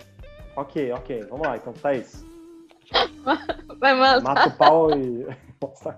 [0.55, 1.25] Ok, ok.
[1.29, 2.25] Vamos lá, então, Thaís.
[3.79, 4.21] Vai, mano.
[4.21, 5.25] Mata o pau e.
[5.61, 5.97] Nossa.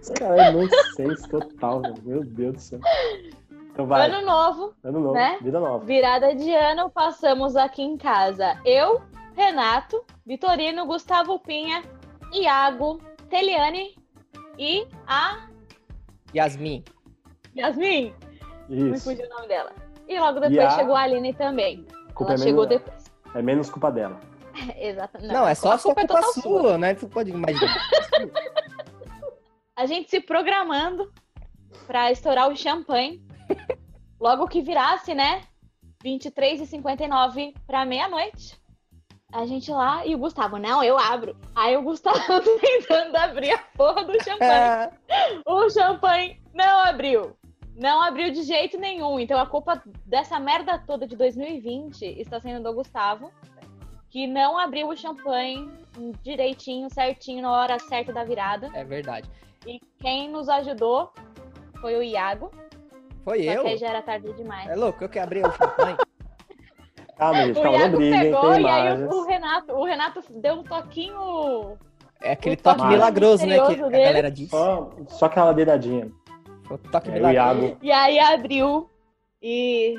[0.00, 1.82] Esse cara é nonsense total.
[2.02, 2.80] Meu Deus do céu.
[3.72, 4.10] Então vai.
[4.10, 5.38] Ano novo, Ano novo, né?
[5.40, 5.84] vida nova.
[5.84, 8.58] virada de ano, passamos aqui em casa.
[8.64, 9.00] Eu,
[9.36, 11.82] Renato, Vitorino, Gustavo Pinha,
[12.34, 12.98] Iago,
[13.30, 13.96] Teliane
[14.58, 15.48] e a
[16.34, 16.84] Yasmin.
[17.56, 18.14] Yasmin.
[18.68, 19.04] Me Isso.
[19.04, 19.72] fugiu o nome dela.
[20.06, 21.86] E logo depois E a- chegou a Aline também.
[22.14, 23.04] Culpa Ela é chegou menos, depois.
[23.34, 24.20] é menos culpa dela.
[24.76, 25.18] Exato.
[25.22, 26.78] Não, é só a culpa culpa, é total sua, sua.
[26.78, 26.94] né?
[26.94, 27.78] Tu pode imaginar.
[29.74, 31.10] A gente se programando
[31.86, 33.22] pra estourar o champanhe.
[34.20, 35.42] Logo que virasse, né?
[36.02, 38.60] 23 e 59 pra meia-noite.
[39.30, 41.36] A gente lá e o Gustavo, não, eu abro.
[41.54, 42.18] Aí o Gustavo
[42.60, 44.50] tentando abrir a porra do champanhe.
[44.50, 44.90] É,
[45.46, 47.36] O champanhe não abriu.
[47.76, 49.20] Não abriu de jeito nenhum.
[49.20, 53.30] Então a culpa dessa merda toda de 2020 está sendo do Gustavo,
[54.08, 55.70] que não abriu o champanhe
[56.22, 58.70] direitinho, certinho, na hora certa da virada.
[58.72, 59.30] é verdade.
[59.66, 61.12] E quem nos ajudou
[61.82, 62.50] foi o Iago.
[63.24, 63.62] Foi Só eu?
[63.62, 64.70] que aí já era tarde demais.
[64.70, 65.96] É louco, eu que abri o champanhe.
[67.18, 69.10] Calma, gente, o calma, não Iago briguem, pegou tem e aí imagens.
[69.10, 71.76] o, o Renato, o Renato deu um toquinho.
[72.20, 73.54] É aquele O toque toque milagroso, né?
[73.54, 74.04] Que misterioso a dele.
[74.04, 74.50] galera diz.
[74.50, 76.10] Só, só aquela deiradinha.
[76.64, 77.60] Foi o toque É, o milagroso.
[77.64, 77.78] Iago.
[77.82, 78.88] E aí abriu
[79.42, 79.96] e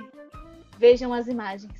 [0.78, 1.72] vejam as imagens.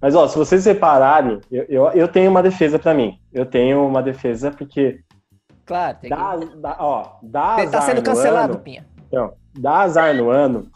[0.00, 3.18] Mas, ó, se vocês repararem, eu, eu, eu tenho uma defesa pra mim.
[3.32, 5.00] Eu tenho uma defesa porque
[5.66, 6.16] Claro, tem que...
[6.16, 8.86] dá, dá, ó, dá Você tá azar sendo no cancelado, ano, Pinha.
[9.08, 10.70] Então, dá azar no ano.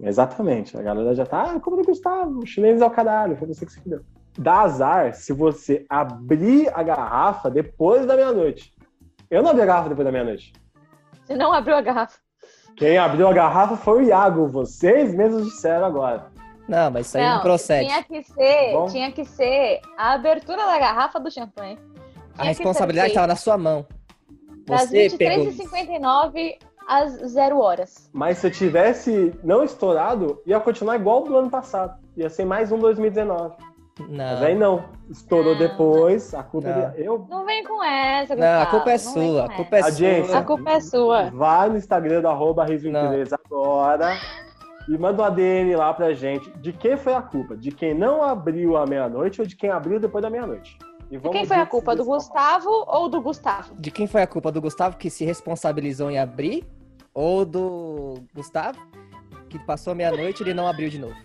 [0.00, 0.76] Exatamente.
[0.76, 3.64] A galera já tá, ah, como do Gustavo, o chinês é o caralho, foi você
[3.64, 4.00] que se fudeu.
[4.36, 8.74] Dá azar se você abrir a garrafa depois da meia-noite.
[9.30, 10.52] Eu não abri a garrafa depois da meia-noite.
[11.24, 12.18] Você não abriu a garrafa.
[12.76, 14.48] Quem abriu a garrafa foi o Iago.
[14.48, 16.26] Vocês mesmos disseram agora.
[16.68, 17.88] Não, mas isso aí não, procede.
[17.88, 18.86] Tinha que ser, Bom.
[18.86, 21.78] tinha que ser a abertura da garrafa do champanhe.
[22.36, 23.86] A responsabilidade estava na sua mão.
[24.66, 25.46] das Você pegou.
[25.46, 28.10] 23h59 às 0 horas.
[28.12, 31.98] Mas se eu tivesse não estourado, ia continuar igual do ano passado.
[32.16, 33.54] Ia ser mais um 2019.
[33.98, 34.76] Mas aí Não.
[34.76, 34.84] não.
[35.10, 35.58] Estourou Não.
[35.58, 36.82] depois, a culpa Não.
[36.82, 37.02] é de...
[37.04, 39.44] Eu Não vem com essa, Não, a Gustavo, culpa é não sua.
[39.44, 40.26] A culpa é Audiência.
[40.26, 40.38] sua.
[40.38, 41.30] A culpa é sua.
[41.30, 43.10] vai no Instagram do arroba Riso Não.
[43.44, 44.16] Agora
[44.88, 46.48] e manda um ADM lá pra gente.
[46.58, 47.56] De quem foi a culpa?
[47.56, 50.78] De quem não abriu à meia-noite ou de quem abriu depois da meia-noite?
[51.10, 51.96] E E vamos quem foi a culpa?
[51.96, 53.74] Do Gustavo ou do Gustavo?
[53.76, 54.52] De quem foi a culpa?
[54.52, 56.64] Do Gustavo que se responsabilizou em abrir?
[57.14, 58.78] Ou do Gustavo
[59.48, 61.16] que passou meia-noite e ele não abriu de novo?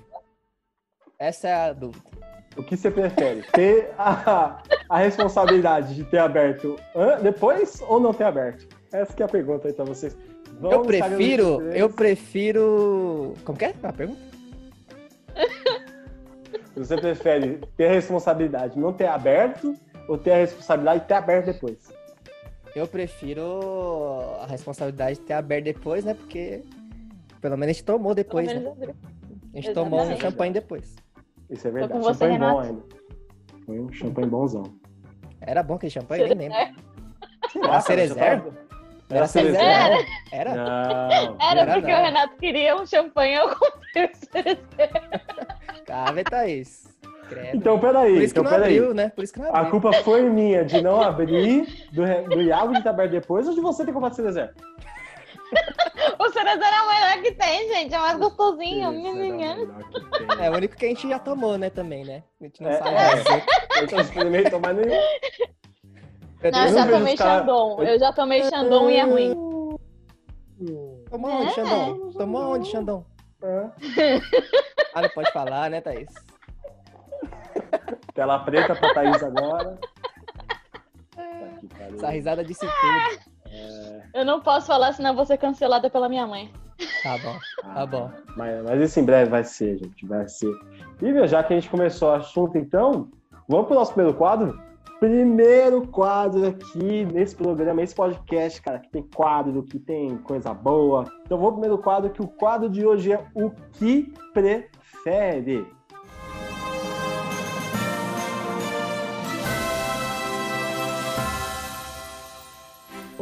[1.20, 2.10] Essa é a dúvida.
[2.58, 3.44] O que você prefere?
[3.54, 6.78] Ter a, a responsabilidade de ter aberto
[7.22, 8.68] depois ou não ter aberto?
[8.92, 10.18] Essa que é a pergunta aí pra vocês.
[10.60, 13.34] Vão Eu prefiro, eu prefiro.
[13.46, 14.20] Como que é a pergunta?
[16.76, 19.76] Você prefere ter a responsabilidade de não ter aberto
[20.08, 21.78] ou ter a responsabilidade de ter aberto depois?
[22.76, 23.60] Eu prefiro
[24.42, 26.14] a responsabilidade de ter aberto depois, né?
[26.14, 26.64] Porque
[27.42, 28.74] pelo menos a gente tomou depois, né?
[29.54, 30.22] A gente tomou um Exatamente.
[30.22, 30.96] champanhe depois.
[31.52, 31.94] Isso é verdade.
[31.94, 32.82] com você, champanhe bom ainda.
[33.66, 34.64] Foi um champanhe bonzão.
[35.42, 36.82] Era bom aquele champanhe, nem lembro.
[37.52, 38.44] Será, A Cerezer?
[39.10, 39.60] Era Cerezé?
[39.60, 40.06] Cerezé?
[40.32, 40.56] Era?
[40.56, 41.36] Não.
[41.42, 42.00] Era Era porque não.
[42.00, 44.90] o Renato queria um champanhe, eu comprei o Cerezé.
[45.86, 46.90] Cave, Thaís.
[47.28, 47.58] Credo.
[47.58, 48.14] Então, peraí.
[48.14, 48.78] Por isso que então, não peraí.
[48.78, 49.10] abriu, né?
[49.10, 49.72] Por isso que não A abriu.
[49.72, 53.62] culpa foi minha de não abrir, do, do Iago de ter aberto depois, ou de
[53.62, 54.52] você ter comprado Cerezé?
[56.20, 57.94] O Cerezé é o melhor que tem, gente.
[57.94, 58.92] É mais gostosinho.
[59.42, 60.46] É.
[60.46, 62.24] É o único que a gente já tomou, né, também, né?
[62.40, 63.82] A gente não É, sabe é.
[63.84, 64.92] Eu não experimentei tomar nenhum.
[66.44, 67.84] Eu Não, eu já tomei cara- Xandão.
[67.84, 69.34] Eu já tomei Xandão e é ruim.
[71.10, 71.54] Tomou onde, É.
[71.54, 72.12] Xandão?
[72.14, 73.06] Tomou onde, Xandão?
[73.44, 73.72] Ah,
[74.94, 76.10] Ah, não pode falar, né, Thaís?
[78.14, 79.80] Tela preta pra Thaís agora.
[81.94, 83.31] Essa risada disse tudo.
[84.14, 86.52] Eu não posso falar, senão eu vou ser cancelada pela minha mãe.
[87.04, 87.38] Tá bom,
[87.74, 88.12] tá bom.
[88.36, 90.06] Mas, mas isso em breve vai ser, gente.
[90.06, 90.52] Vai ser.
[91.02, 93.10] E meu, já que a gente começou o assunto, então,
[93.48, 94.60] vamos pro nosso primeiro quadro?
[95.00, 101.06] Primeiro quadro aqui nesse programa, esse podcast, cara, que tem quadro, que tem coisa boa.
[101.26, 105.66] Então vamos pro primeiro quadro, que o quadro de hoje é o que prefere.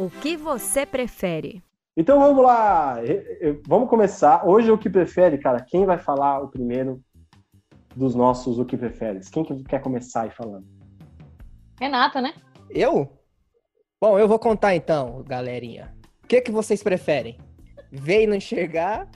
[0.00, 1.62] O que você prefere?
[1.94, 2.96] Então vamos lá,
[3.66, 4.48] vamos começar.
[4.48, 7.02] Hoje o que prefere, cara, quem vai falar o primeiro
[7.94, 9.28] dos nossos o que preferes?
[9.28, 10.66] Quem que quer começar aí falando?
[11.78, 12.32] Renata, né?
[12.70, 13.12] Eu?
[14.00, 15.94] Bom, eu vou contar então, galerinha.
[16.24, 17.36] O que, que vocês preferem?
[17.92, 19.06] Ver e não enxergar?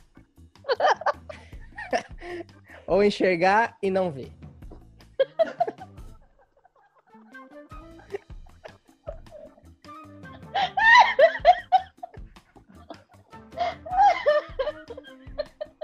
[2.86, 4.30] Ou enxergar e não ver?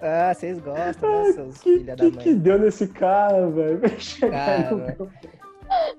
[0.03, 2.13] Ah, vocês gostam, né, seus Que, filha da mãe?
[2.13, 3.81] que deu nesse cara, velho?
[4.31, 5.11] Cara, no-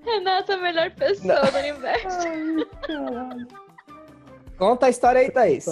[0.04, 2.08] Renata é a melhor pessoa do universo.
[2.28, 3.48] Ai, caralho.
[4.58, 5.66] Conta a história aí, Thaís.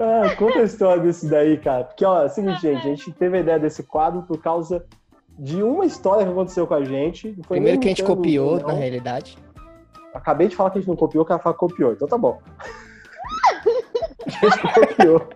[0.00, 1.84] Ah, conta a história desse daí, cara.
[1.84, 4.84] Porque, ó, é o seguinte, gente, a gente teve a ideia desse quadro por causa
[5.38, 7.28] de uma história que aconteceu com a gente.
[7.28, 8.68] Não foi Primeiro que a gente copiou, não.
[8.68, 9.38] na realidade.
[10.12, 12.38] Acabei de falar que a gente não copiou, que ela fala copiou, então tá bom.
[14.26, 15.28] A gente copiou.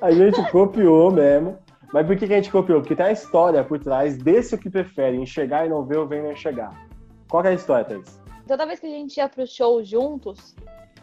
[0.00, 1.58] A gente copiou mesmo.
[1.92, 2.80] Mas por que, que a gente copiou?
[2.80, 6.06] Porque tem a história por trás desse o que prefere, enxergar e não ver ou
[6.06, 6.70] ver e não enxergar.
[7.30, 8.20] Qual que é a história, Thaís?
[8.46, 10.54] Toda vez que a gente ia pro show juntos,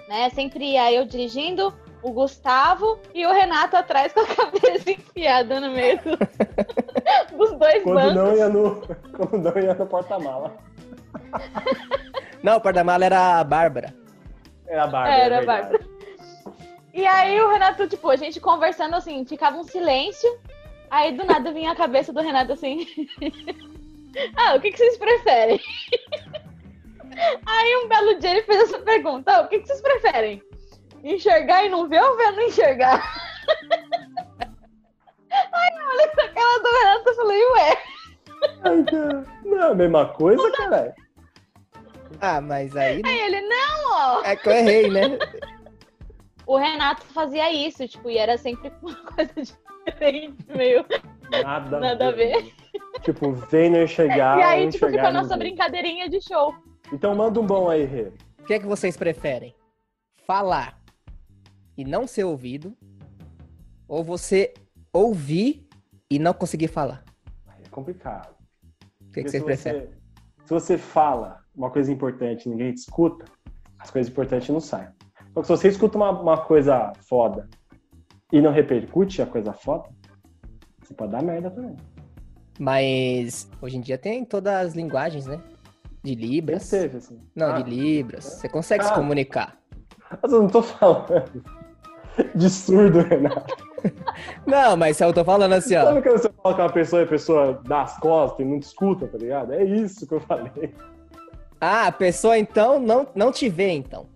[0.07, 0.29] né?
[0.29, 5.71] Sempre ia eu dirigindo, o Gustavo e o Renato atrás com a cabeça enfiada no
[5.71, 6.17] meio do-
[7.37, 8.13] dos dois Quando bancos.
[8.15, 8.81] não ia no,
[9.17, 10.55] quando não ia no porta-mala.
[12.43, 13.91] Não, o porta-mala era a Bárbara.
[14.67, 15.15] Era a Bárbara.
[15.15, 15.85] Era é a verdade.
[16.95, 20.39] E aí o Renato, tipo, a gente conversando assim, ficava um silêncio.
[20.89, 22.87] Aí do nada vinha a cabeça do Renato assim.
[24.37, 25.59] ah, o que, que vocês preferem?
[27.45, 30.41] aí um belo dia ele fez essa pergunta: ah, o que, que vocês preferem?
[31.03, 33.03] Enxergar e não ver ou ver e não enxergar?
[35.29, 37.77] aí eu olhei pra cara do Renato e falei, ué,
[38.63, 38.85] Ai.
[39.43, 40.95] Não é a mesma coisa, cara?
[42.21, 44.23] Ah, mas aí aí ele, não, ó.
[44.23, 45.19] é que eu errei, né?
[46.47, 49.33] O Renato fazia isso, tipo, e era sempre uma coisa
[49.85, 50.85] diferente, meio.
[51.43, 52.53] Nada, Nada a ver.
[53.01, 54.37] Tipo, vem não enxergar.
[54.39, 56.53] e aí, tipo, ficou a nossa brincadeirinha de show.
[56.93, 58.11] Então manda um bom aí, Rê.
[58.39, 59.55] O que é que vocês preferem?
[60.27, 60.79] Falar
[61.77, 62.77] e não ser ouvido?
[63.87, 64.53] Ou você
[64.93, 65.67] ouvir
[66.09, 67.03] e não conseguir falar?
[67.63, 68.29] É complicado.
[68.31, 69.87] O que, Porque que vocês se preferem?
[69.87, 73.25] Você, se você fala uma coisa importante e ninguém te escuta,
[73.79, 74.89] as coisas importantes não saem.
[75.35, 77.47] Só que se você escuta uma, uma coisa foda
[78.31, 79.89] e não repercute a coisa foda,
[80.81, 81.75] você pode dar merda também.
[82.57, 85.39] Mas hoje em dia tem todas as linguagens, né?
[86.01, 86.63] De Libras.
[86.63, 87.19] seja, assim.
[87.35, 88.23] Não, Ah, de Libras.
[88.23, 88.95] Você consegue se Ah.
[88.95, 89.57] comunicar.
[90.21, 91.43] Mas eu não tô falando
[92.35, 93.53] de surdo, Renato.
[94.47, 95.83] Não, mas eu tô falando assim, ó.
[95.83, 98.59] Sabe quando você fala com uma pessoa e a pessoa dá as costas e não
[98.59, 99.53] te escuta, tá ligado?
[99.53, 100.73] É isso que eu falei.
[101.61, 104.07] Ah, a pessoa então não, não te vê, então.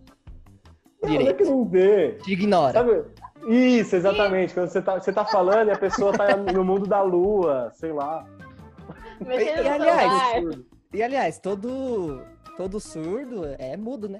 [1.01, 1.37] Não, não é Direito.
[1.37, 2.11] que não vê.
[2.23, 2.73] Te ignora.
[2.73, 3.03] Sabe?
[3.47, 4.53] Isso, exatamente.
[4.53, 7.91] Quando você tá, você tá falando e a pessoa tá no mundo da lua, sei
[7.93, 8.25] lá.
[9.25, 10.59] Mexendo E, no aliás.
[10.93, 12.21] E aliás, todo,
[12.57, 14.19] todo surdo é mudo, né?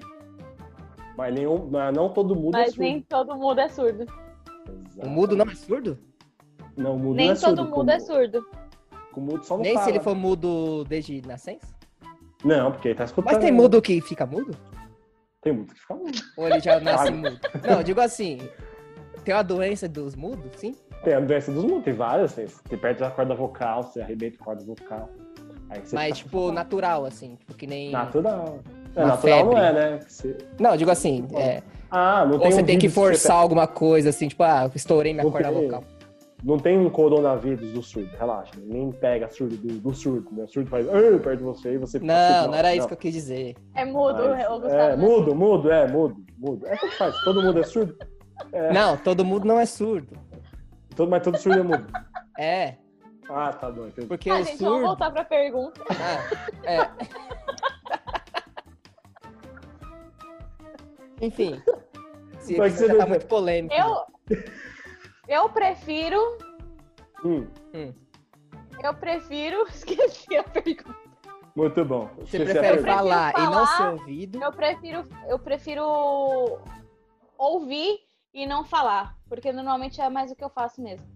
[1.16, 2.82] Mas nenhum, não, não todo mundo é Mas surdo.
[2.82, 4.06] nem todo mundo é surdo.
[5.02, 5.98] O mudo não é surdo?
[6.76, 7.64] Não, o mudo nem não é todo surdo.
[7.64, 8.46] mundo com- é surdo.
[9.12, 9.84] Com o mudo só não Nem fala.
[9.84, 11.74] se ele for mudo desde nascença?
[12.44, 13.34] Não, porque ele tá escutando.
[13.34, 14.56] Mas tem mudo que fica mudo?
[15.42, 16.18] Tem mudo que fica mudo.
[16.36, 17.38] Ou ele já nasce mudo?
[17.66, 18.38] Não, digo assim,
[19.24, 20.74] tem uma doença dos mudos, sim?
[21.02, 22.34] Tem a doença dos mudos, tem várias.
[22.34, 25.08] Tem, você perde a corda vocal, você arrebenta a corda vocal.
[25.82, 26.52] Você Mas, tipo, falar.
[26.52, 27.90] natural, assim, tipo, que nem...
[27.90, 28.58] Natural.
[28.94, 29.54] É, natural febre.
[29.54, 30.00] não é, né?
[30.06, 33.66] Você- Não, digo assim, é, Ah, não ou tem você um tem que forçar alguma
[33.68, 35.62] coisa, assim, tipo, ah, estourei minha Não corda tem.
[35.62, 35.84] vocal.
[36.42, 38.52] Não tem um coronavírus do surdo, relaxa.
[38.64, 40.44] Nem pega surdo do, do surdo, né?
[40.44, 42.50] O surdo faz perto de você e você fica Não, surdo.
[42.52, 43.56] não era isso que eu quis dizer.
[43.74, 44.74] É mudo, Mas- Gustavo.
[44.74, 44.96] É, né?
[44.96, 46.66] mudo, mudo, é, mudo, mudo.
[46.66, 47.94] É o que faz, todo mundo é surdo.
[48.52, 50.16] É, Não, todo mundo não é surdo.
[50.96, 51.86] todo, mas todo surdo é mudo.
[52.38, 52.76] É,
[53.28, 54.08] Ah, tá bom, entendi.
[54.08, 54.86] porque Ah, o gente, vamos surdo...
[54.86, 55.80] voltar pra pergunta.
[55.90, 56.26] Ah,
[56.64, 56.90] é.
[61.26, 61.60] Enfim.
[62.48, 63.74] Episódio você tá não- muito polêmico.
[63.74, 64.38] Eu,
[65.30, 66.18] eu prefiro,
[67.24, 67.46] Hum,
[68.82, 70.96] eu prefiro, esqueci a pergunta.
[71.54, 72.08] muito bom.
[72.16, 72.92] Você Esqueci prefere pergunta.
[72.96, 74.42] falar, e não ser falar, ouvido?
[74.42, 76.58] Eu prefiro, eu prefiro
[77.38, 77.98] ouvir
[78.34, 81.06] e não falar, porque normalmente é mais o que eu faço mesmo.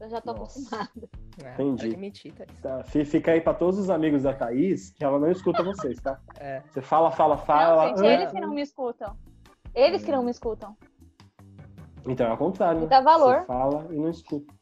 [0.00, 0.58] Eu já tô Nossa.
[0.58, 1.08] acostumada.
[1.44, 1.94] Ah, Entendi.
[1.96, 2.46] Thaís.
[2.60, 5.98] Tá, fi- fica aí pra todos os amigos da Thaís, que ela não escuta vocês,
[6.00, 6.18] tá?
[6.38, 6.60] É.
[6.70, 7.90] Você fala, fala, fala.
[7.90, 9.16] não, gente, ah, eles que não me escutam.
[9.74, 10.76] Eles que não me escutam.
[12.06, 12.80] Então é ao contrário.
[12.80, 12.90] Me né?
[12.90, 13.40] dá valor.
[13.40, 14.54] Você fala e não escuta.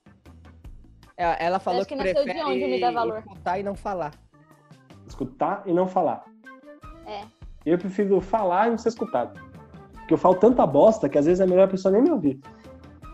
[1.16, 3.18] É, Ela falou que, que nasceu de prefere onde me dá valor.
[3.18, 4.12] escutar e não falar.
[5.06, 6.24] Escutar e não falar.
[7.06, 7.22] É.
[7.64, 9.38] Eu prefiro falar e não ser escutado.
[9.92, 12.40] Porque eu falo tanta bosta que às vezes é melhor a pessoa nem me ouvir.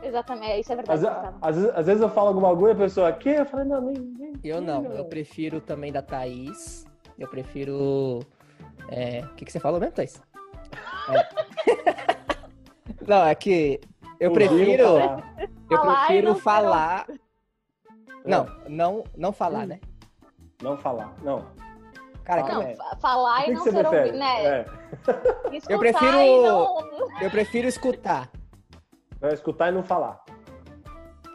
[0.02, 1.00] Exatamente, é, isso é Às, verdade.
[1.00, 1.38] Gustavo.
[1.42, 3.80] às vezes, às vezes eu falo alguma coisa e a pessoa aqui, eu falo, não,
[3.80, 3.94] nem.
[3.96, 6.86] nem Eu não, eu prefiro também da Thaís.
[7.18, 8.20] Eu prefiro.
[8.88, 10.22] é, O que, que você falou mesmo, Thaís?
[11.08, 12.16] É.
[13.06, 13.80] Não, é que
[14.20, 14.84] eu prefiro.
[14.84, 15.34] falar.
[15.70, 17.06] Eu prefiro não falar.
[18.24, 19.66] Não, não, não falar, Hum.
[19.66, 19.80] né?
[20.62, 21.14] Não falar.
[21.22, 21.46] Não.
[22.24, 22.76] Cara, Não, calma Não, aí.
[22.76, 24.46] fa- falar e não ser ouvido, né?
[24.46, 24.66] É.
[25.68, 26.76] Eu prefiro- não...
[27.20, 28.28] eu prefiro escutar.
[29.22, 30.24] É escutar e não falar.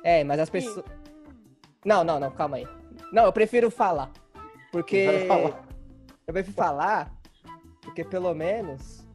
[0.04, 0.84] É, mas as pessoas.
[1.86, 2.68] Não, não, não, calma aí.
[3.14, 4.12] Não, eu prefiro falar.
[4.72, 5.26] Porque.
[5.28, 5.64] Falar.
[6.28, 7.12] Eu prefiro falar,
[7.82, 9.08] porque pelo menos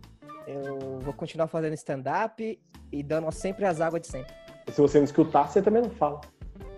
[0.46, 2.58] eu vou continuar fazendo stand-up
[2.92, 4.34] e dando sempre as águas de sempre.
[4.66, 6.20] E se você não escutar, você também não fala.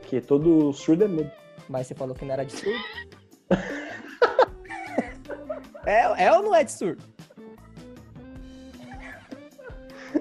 [0.00, 1.30] Porque todo surdo é mudo.
[1.68, 2.78] Mas você falou que não era de surdo.
[5.86, 7.02] é, é ou não é de surdo?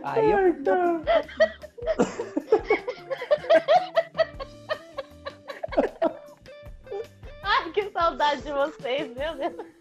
[0.03, 0.39] Aí eu.
[7.43, 9.76] Ai, que saudade de vocês, meu Deus.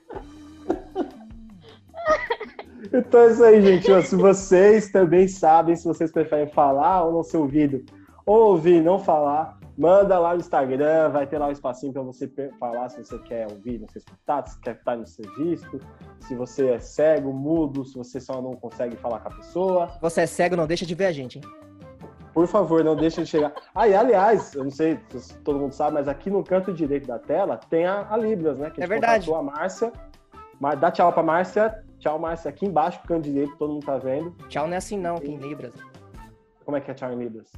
[3.09, 3.93] Então é isso aí, gente.
[3.93, 7.85] Ó, Se vocês também sabem se vocês preferem falar ou não ser ouvido,
[8.25, 12.29] ou ouvir não falar, manda lá no Instagram, vai ter lá um espacinho para você
[12.59, 15.79] falar se você quer ouvir, não ser escutado, se quer estar no ser visto,
[16.21, 19.89] se você é cego, mudo, se você só não consegue falar com a pessoa.
[20.01, 21.45] Você é cego, não deixa de ver a gente, hein?
[22.35, 23.53] Por favor, não deixe de chegar.
[23.75, 27.07] Ah, e aliás, eu não sei se todo mundo sabe, mas aqui no canto direito
[27.07, 28.69] da tela tem a, a Libras, né?
[28.69, 29.33] Que a É gente verdade.
[29.33, 29.93] a Márcia.
[30.79, 31.83] Dá tchau pra Márcia.
[31.99, 32.49] Tchau, Márcia.
[32.49, 34.31] Aqui embaixo, no canto direito, todo mundo tá vendo.
[34.49, 35.75] Tchau não é assim não, quem Libras.
[36.65, 37.51] Como é que é tchau em Libras?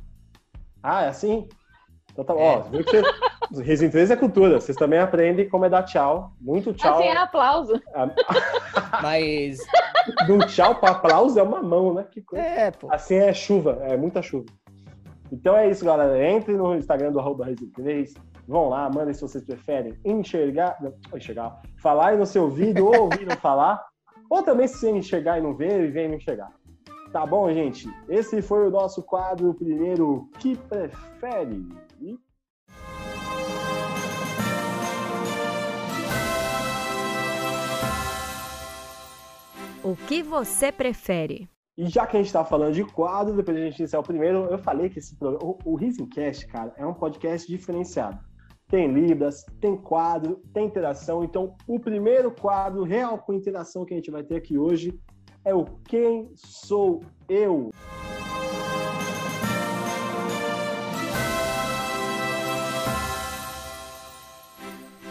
[0.83, 1.49] Ah, é assim?
[2.13, 2.41] Então tá bom.
[2.41, 2.57] É.
[2.57, 3.01] Ó, viu que
[3.51, 3.63] você...
[3.63, 4.61] Riso 3 é cultura.
[4.61, 6.33] Vocês também aprendem como é dar tchau.
[6.41, 6.95] Muito tchau.
[6.95, 7.81] Assim é aplauso.
[9.03, 9.59] Mas.
[10.27, 12.05] De um tchau pra aplauso é uma mão, né?
[12.11, 12.45] Que coisa.
[12.45, 12.89] É, pô.
[12.93, 14.47] Assim é chuva, é muita chuva.
[15.31, 16.23] Então é isso, galera.
[16.27, 18.15] Entre no Instagram do arroba Resin3.
[18.47, 23.03] Vão lá, mandem se vocês preferem enxergar, não, enxergar, falar e não ser ouvido, ou
[23.03, 23.85] ouvir não falar.
[24.31, 26.53] Ou também se enxergar e não ver, e ver e não enxergar.
[27.13, 27.89] Tá bom, gente?
[28.09, 31.67] Esse foi o nosso quadro primeiro que prefere.
[32.01, 32.19] E
[39.83, 41.49] O que você prefere?
[41.79, 44.03] E já que a gente tá falando de quadro, depois de a gente iniciar o
[44.03, 48.28] primeiro, eu falei que esse programa, o, o Risencast, cara, é um podcast diferenciado.
[48.69, 51.25] Tem libras, tem quadro, tem interação.
[51.25, 55.01] Então, o primeiro quadro real com interação que a gente vai ter aqui hoje
[55.43, 57.71] é o Quem Sou Eu?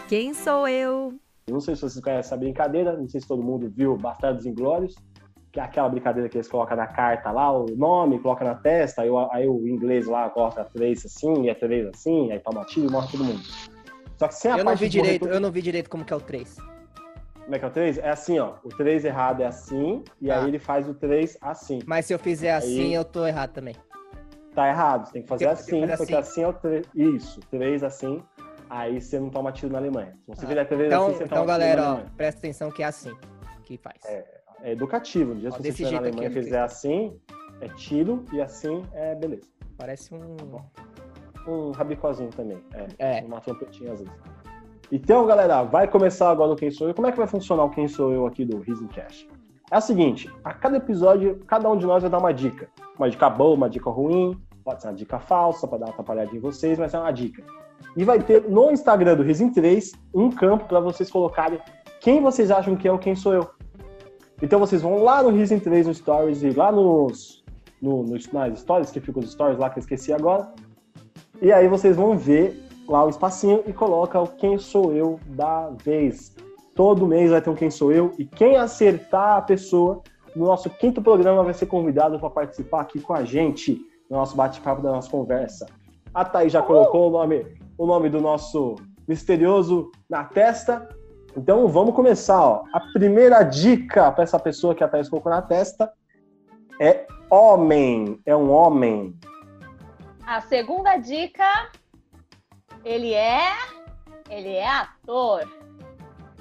[0.07, 1.19] Quem sou eu?
[1.49, 4.95] Não sei se vocês conhecem essa brincadeira, não sei se todo mundo viu Bastardos Inglórios,
[5.57, 9.01] que é aquela brincadeira que eles colocam na carta lá, o nome, coloca na testa,
[9.01, 12.63] aí o, aí o inglês lá coloca três assim, e é três assim, aí toma
[12.65, 13.41] tiro e morre todo mundo.
[14.19, 16.13] Só que sem a Eu não vi direito, corretor- eu não vi direito como que
[16.13, 16.57] é o 3.
[17.43, 17.97] Como é que é o 3?
[17.97, 18.53] É assim, ó.
[18.63, 20.41] O 3 errado é assim, e Ah.
[20.41, 21.79] aí ele faz o 3 assim.
[21.87, 23.75] Mas se eu fizer assim, Aí- eu tô errado também.
[24.53, 26.85] Tá errado, você tem que fazer que assim, fazer porque assim é o 3.
[26.93, 28.21] Isso, 3 assim,
[28.69, 30.13] aí você não toma tiro na Alemanha.
[30.23, 30.49] Se você Ah.
[30.49, 33.11] fizer 3 Então, assim, você então toma tiro galera, ó, presta atenção que é assim
[33.63, 33.97] que faz.
[34.05, 35.33] É educativo.
[35.33, 37.17] No dia Ó, que você estiver na Alemanha e ó, fizer assim,
[37.61, 39.47] é tiro, e assim é beleza.
[39.77, 40.35] Parece um.
[41.47, 42.57] Um rabicozinho também.
[42.99, 43.23] É, É.
[43.23, 44.13] uma trompetinha às vezes.
[44.91, 46.93] Então, galera, vai começar agora o Quem Sou Eu.
[46.93, 49.29] Como é que vai funcionar o Quem Sou Eu aqui do Risencast?
[49.69, 52.69] É o seguinte, a cada episódio, cada um de nós vai dar uma dica.
[52.97, 56.37] Uma dica boa, uma dica ruim, pode ser uma dica falsa para dar uma atrapalhadinha
[56.37, 57.43] em vocês, mas é uma dica.
[57.95, 61.59] E vai ter no Instagram do Risim 3 um campo para vocês colocarem
[61.99, 63.49] quem vocês acham que é o Quem Sou Eu.
[64.41, 67.43] Então vocês vão lá no Risim 3 no Stories e lá nos,
[67.81, 70.51] no, nos, nas Stories, que ficam os Stories lá que eu esqueci agora.
[71.41, 75.69] E aí vocês vão ver lá o espacinho e coloca o Quem Sou Eu da
[75.83, 76.35] vez.
[76.75, 80.01] Todo mês vai ter um Quem Sou Eu e quem acertar a pessoa
[80.35, 84.35] no nosso quinto programa vai ser convidado para participar aqui com a gente no nosso
[84.35, 85.65] bate-papo da nossa conversa.
[86.13, 87.45] A Thaís já colocou o nome,
[87.77, 88.75] o nome do nosso
[89.07, 90.87] misterioso na testa.
[91.35, 92.41] Então vamos começar.
[92.41, 92.63] Ó.
[92.73, 95.91] A primeira dica para essa pessoa que a Thaís colocou na testa
[96.79, 98.19] é homem.
[98.25, 99.15] É um homem.
[100.25, 101.69] A segunda dica,
[102.83, 103.51] ele é.
[104.29, 105.47] Ele é ator.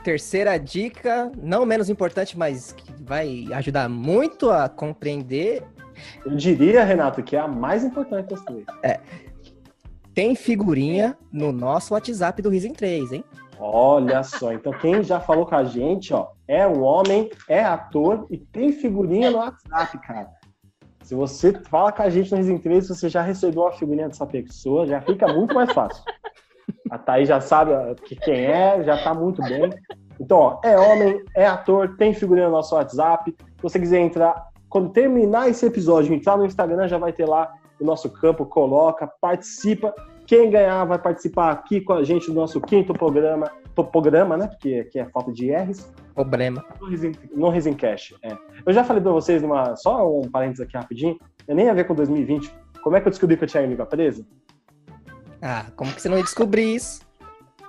[0.02, 5.64] Terceira dica, não menos importante, mas que vai ajudar muito a compreender.
[6.24, 8.64] Eu diria, Renato, que é a mais importante das três.
[10.14, 13.24] Tem figurinha no nosso WhatsApp do Risen 3, hein?
[13.58, 18.26] Olha só, então quem já falou com a gente, ó, é um homem, é ator
[18.30, 20.28] e tem figurinha no WhatsApp, cara.
[21.02, 24.86] Se você fala com a gente Resident 3, você já recebeu uma figurinha dessa pessoa,
[24.86, 26.02] já fica muito mais fácil.
[26.90, 27.72] A Thaís já sabe
[28.04, 29.70] que quem é, já tá muito bem.
[30.20, 33.34] Então, ó, é homem, é ator, tem figurinha no nosso WhatsApp.
[33.38, 37.52] Se você quiser entrar, quando terminar esse episódio, entrar no Instagram, já vai ter lá
[37.80, 39.94] o nosso campo, coloca, participa.
[40.26, 43.50] Quem ganhar vai participar aqui com a gente do nosso quinto programa,
[43.92, 44.48] programa, né?
[44.48, 45.92] Porque aqui é falta de R's.
[46.14, 46.64] Problema.
[46.80, 48.36] No Resin, no Resincash, é.
[48.64, 51.84] Eu já falei pra vocês, numa, só um parênteses aqui rapidinho, não nem a ver
[51.84, 52.52] com 2020.
[52.82, 54.26] Como é que eu descobri que eu tinha a língua presa?
[55.40, 57.02] Ah, como que você não ia descobrir isso?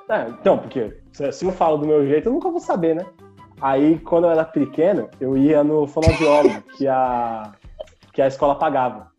[0.10, 3.06] É, então, porque se se eu falo do meu jeito, eu nunca vou saber, né?
[3.60, 7.52] Aí, quando eu era pequeno, eu ia no fonoaudiólogo, que a,
[8.14, 9.12] que a escola pagava.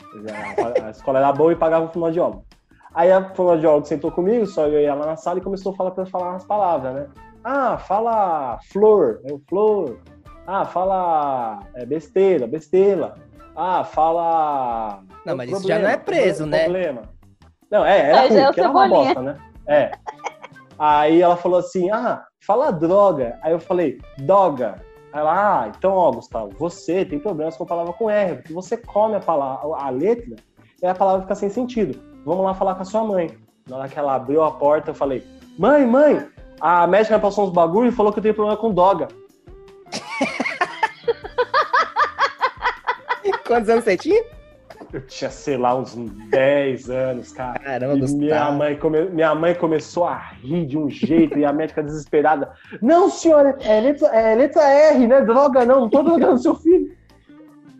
[0.82, 2.47] A, a escola era boa e pagava o fonoaudiólogo.
[2.94, 5.90] Aí a fonoaudiólogo sentou comigo, só eu ia lá na sala e começou a falar
[5.90, 7.06] para falar as palavras, né?
[7.44, 9.98] Ah, fala flor, é o flor.
[10.46, 13.14] Ah, fala é, besteira, besteira.
[13.54, 15.02] Ah, fala.
[15.24, 16.64] Não, mas isso já não é preso, né?
[16.64, 17.02] Problema.
[17.70, 19.38] Não, é, era ruim, é o porque era uma bosta, né?
[19.66, 19.90] É.
[20.78, 23.38] Aí ela falou assim: ah, fala droga.
[23.42, 24.76] Aí eu falei, doga.
[25.12, 28.52] Aí ela, ah, então, ó, Gustavo, você tem problemas com a palavra com R, porque
[28.52, 30.36] você come a palavra, a letra,
[30.82, 32.00] e a palavra fica sem sentido.
[32.28, 33.30] Vamos lá falar com a sua mãe.
[33.66, 35.26] Na hora que ela abriu a porta, eu falei,
[35.58, 36.28] mãe, mãe,
[36.60, 39.08] a médica me passou uns bagulho e falou que eu tenho problema com doga.
[43.46, 44.22] Quantos anos você tinha?
[44.92, 47.58] Eu tinha, sei lá, uns 10 anos, cara.
[47.60, 51.52] Caramba, E minha mãe, come- minha mãe começou a rir de um jeito e a
[51.52, 52.52] médica desesperada.
[52.82, 55.22] Não, senhora, é letra, é letra R, né?
[55.22, 56.94] Droga, não, não tô drogando seu filho.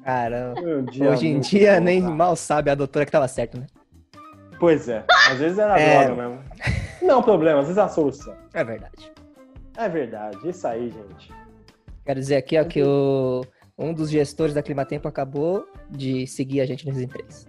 [0.05, 0.63] Caramba.
[0.91, 2.15] Dia Hoje em dia, bom, nem cara.
[2.15, 3.67] mal sabe a doutora que tava certo, né?
[4.59, 6.07] Pois é, às vezes era É.
[6.07, 6.45] droga mesmo.
[7.03, 8.35] Não, problema, às vezes é a solução.
[8.53, 9.13] É verdade.
[9.77, 11.33] É verdade, isso aí, gente.
[12.05, 13.45] Quero dizer aqui, ó, que o,
[13.79, 17.47] um dos gestores da Climatempo acabou de seguir a gente Risen 3.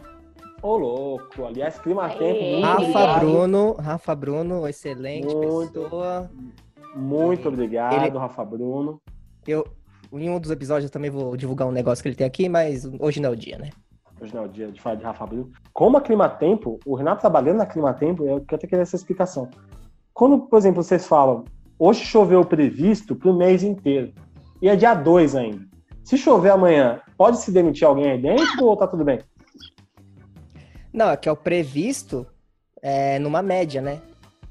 [0.61, 1.45] Ô, louco.
[1.45, 2.51] Aliás, clima tempo, Aê.
[2.51, 3.19] muito Rafa obrigado.
[3.21, 5.81] Bruno, Rafa Bruno, excelente Muito.
[5.81, 6.29] pessoa.
[6.95, 9.01] Muito obrigado, Ele- Rafa Bruno.
[9.47, 9.65] Eu,
[10.11, 12.85] em um dos episódios eu também vou divulgar um negócio que ele tem aqui, mas
[12.99, 13.69] hoje não é o dia, né?
[14.21, 15.51] Hoje não é o dia de falar de Rafa Bruno.
[15.71, 19.49] Como a Climatempo, o Renato trabalhando na Climatempo, eu quero ter essa explicação.
[20.13, 21.45] Quando, por exemplo, vocês falam,
[21.77, 24.13] hoje choveu previsto pro mês inteiro,
[24.61, 25.65] e é dia 2 ainda.
[26.03, 29.19] Se chover amanhã, pode se demitir alguém aí dentro ou tá tudo bem?
[30.91, 32.25] Não, é que é o previsto
[32.81, 34.01] é, numa média, né?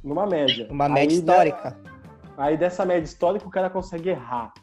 [0.02, 0.66] Numa média.
[0.70, 1.76] Uma média Aí, histórica.
[2.36, 4.54] Aí dessa média histórica o cara consegue errar.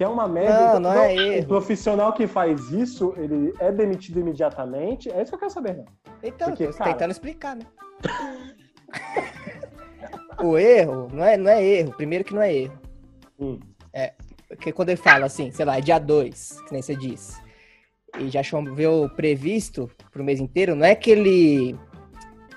[0.00, 0.54] Que é uma média.
[0.54, 1.46] Não, então, não é O erro.
[1.46, 5.10] profissional que faz isso, ele é demitido imediatamente.
[5.10, 5.84] É isso que eu quero saber, né?
[6.22, 7.66] Então, Porque, tô cara- tentando explicar, né?
[10.42, 11.92] o erro não é, não é erro.
[11.98, 12.78] Primeiro que não é erro.
[13.38, 13.60] Hum.
[14.48, 17.38] Porque quando ele fala assim, sei lá, é dia 2, que nem você disse,
[18.18, 21.78] e já choveu previsto pro mês inteiro, não é que ele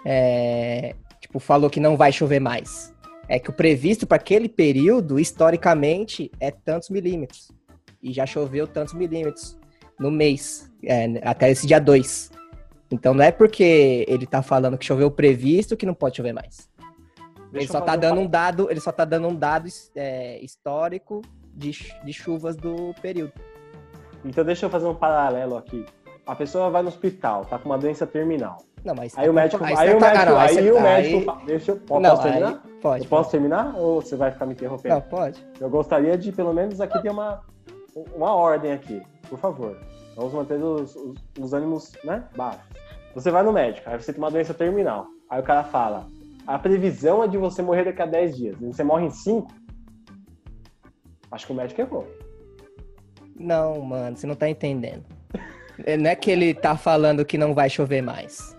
[0.05, 2.92] é, tipo, falou que não vai chover mais.
[3.27, 7.51] É que o previsto para aquele período, historicamente, é tantos milímetros.
[8.01, 9.57] E já choveu tantos milímetros
[9.99, 12.31] no mês, é, até esse dia 2.
[12.91, 16.69] Então não é porque ele tá falando que choveu previsto que não pode chover mais.
[17.53, 21.21] Ele só tá dando um um dado, ele só tá dando um dado é, histórico
[21.53, 21.71] de,
[22.03, 23.33] de chuvas do período.
[24.25, 25.85] Então deixa eu fazer um paralelo aqui.
[26.25, 28.57] A pessoa vai no hospital, tá com uma doença terminal.
[28.83, 31.71] Não, mas Aí o médico, aí aí, o médico, não, aí, o médico, aí- deixa
[31.71, 32.63] eu, posso Não, terminar?
[32.81, 33.03] pode.
[33.03, 34.95] Eu posso terminar ou você vai ficar me interrompendo?
[34.95, 35.45] Não, pode.
[35.59, 37.41] Eu gostaria de pelo menos aqui ter uma
[38.15, 39.77] uma ordem aqui, por favor.
[40.15, 42.61] Vamos manter os, os, os ânimos né, baixos.
[43.15, 45.07] Você vai no médico, aí você tem uma doença terminal.
[45.29, 46.07] Aí o cara fala:
[46.45, 48.61] a previsão é de você morrer daqui a 10 dias.
[48.61, 49.47] E você morre em 5.
[51.31, 52.07] Acho que o médico errou.
[53.35, 55.03] Não, mano, você não tá entendendo.
[55.99, 58.55] Não é que ele tá falando que não vai chover mais.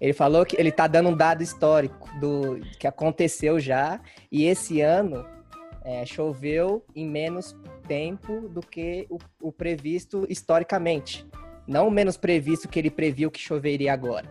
[0.00, 4.80] Ele falou que ele tá dando um dado histórico do que aconteceu já e esse
[4.80, 5.26] ano
[5.84, 11.26] é, choveu em menos tempo do que o, o, previsto historicamente.
[11.66, 14.26] Não menos previsto que ele previu que choveria agora.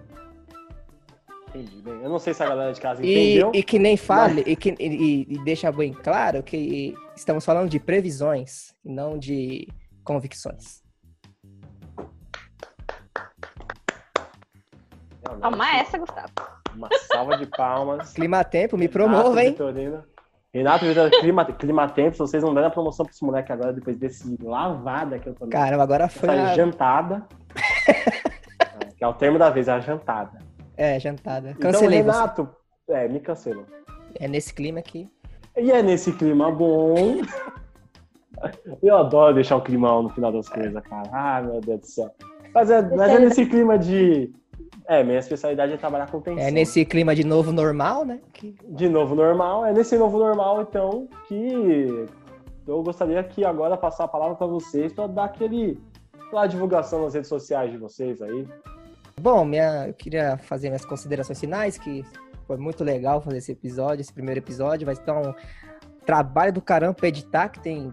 [1.49, 1.95] Entendi bem.
[1.95, 3.51] Eu não sei se a galera de casa entendeu.
[3.53, 4.47] E, e que nem fale, mas...
[4.47, 9.67] e, que, e, e deixa bem claro que estamos falando de previsões não de
[10.03, 10.86] convicções.
[15.29, 16.31] Toma essa, Gustavo.
[16.75, 18.13] Uma salva de palmas.
[18.13, 19.55] Clima Tempo, me promova, hein?
[20.53, 23.73] Renato Vitorino, Clima, Clima Tempo, se vocês não deram a promoção pra esse moleque agora,
[23.73, 26.29] depois desse lavada que eu tô Caramba, agora foi.
[26.29, 26.55] Essa a...
[26.55, 27.27] jantada.
[28.97, 30.39] que é o termo da vez, é a jantada.
[30.75, 31.49] É, jantada.
[31.49, 32.49] Então, Cancelei então, Renato,
[32.85, 32.93] você.
[32.93, 33.65] é, me cancelou.
[34.15, 35.09] É nesse clima aqui.
[35.55, 36.95] E é nesse clima bom.
[38.81, 41.09] Eu adoro deixar o climão no final das coisas, cara.
[41.11, 42.11] Ah, meu Deus do céu.
[42.53, 44.31] Mas é, mas é nesse clima de
[44.87, 46.41] é, minha especialidade é trabalhar com tensão.
[46.41, 48.21] É nesse clima de novo normal, né?
[48.33, 48.55] Que...
[48.69, 49.65] De novo normal.
[49.65, 52.05] É nesse novo normal, então, que
[52.65, 55.77] eu gostaria aqui agora passar a palavra para vocês para dar aquele
[56.27, 58.47] aquela divulgação nas redes sociais de vocês aí.
[59.19, 62.05] Bom, minha, eu queria fazer minhas considerações finais, que
[62.45, 64.85] foi muito legal fazer esse episódio, esse primeiro episódio.
[64.85, 65.33] Vai estar um
[66.05, 67.91] trabalho do caramba para editar, que tem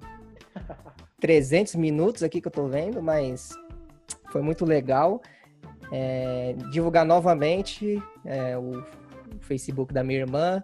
[1.18, 3.51] 300 minutos aqui que eu tô vendo, mas
[4.30, 5.20] foi muito legal.
[5.97, 8.82] É, divulgar novamente é, o,
[9.42, 10.61] Facebook da minha irmã,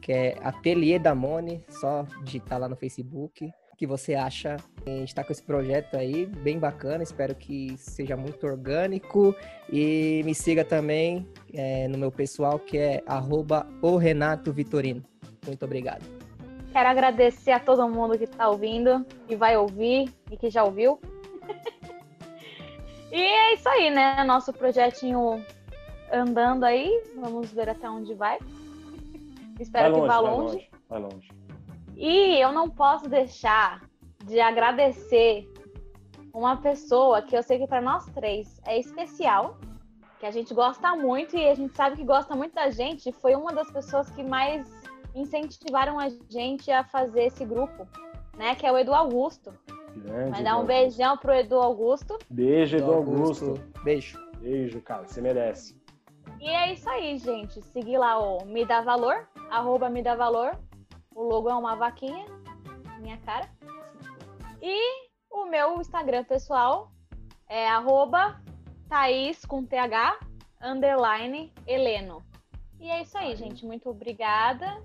[0.00, 3.44] que é Ateliê da Mone, só digitar lá no Facebook.
[3.44, 4.56] O que você acha?
[4.86, 9.34] A gente está com esse projeto aí, bem bacana, espero que seja muito orgânico.
[9.70, 15.04] E me siga também é, no meu pessoal, que é arroba o Renato Vitorino.
[15.46, 16.04] Muito obrigado.
[16.72, 20.98] Quero agradecer a todo mundo que está ouvindo, que vai ouvir e que já ouviu.
[23.14, 24.24] E é isso aí, né?
[24.24, 25.40] Nosso projetinho
[26.12, 26.90] andando aí.
[27.14, 28.40] Vamos ver até onde vai.
[29.60, 30.54] Espero vai que vá longe.
[30.56, 30.70] longe.
[30.88, 31.28] Vai longe.
[31.96, 33.82] E eu não posso deixar
[34.24, 35.48] de agradecer
[36.32, 39.58] uma pessoa que eu sei que para nós três é especial,
[40.18, 43.12] que a gente gosta muito e a gente sabe que gosta muito da gente.
[43.12, 44.68] Foi uma das pessoas que mais
[45.14, 47.86] incentivaram a gente a fazer esse grupo,
[48.36, 48.56] né?
[48.56, 49.54] Que é o Edu Augusto.
[49.96, 50.30] Grande.
[50.30, 52.18] Mandar um beijão pro Edu Augusto.
[52.28, 53.44] Beijo, Edu Augusto.
[53.46, 53.82] Augusto.
[53.82, 54.18] Beijo.
[54.40, 55.06] Beijo, cara.
[55.06, 55.76] Você merece.
[56.40, 57.62] E é isso aí, gente.
[57.62, 60.58] Seguir lá o Me Dá Valor, arroba Me Dá Valor.
[61.14, 62.26] O logo é uma vaquinha,
[63.00, 63.48] minha cara.
[64.60, 64.78] E
[65.30, 66.90] o meu Instagram pessoal
[67.48, 68.40] é arroba
[68.88, 70.18] Thaís com TH,
[70.60, 72.22] underline Heleno.
[72.80, 73.64] E é isso aí, gente.
[73.64, 74.82] Muito obrigada.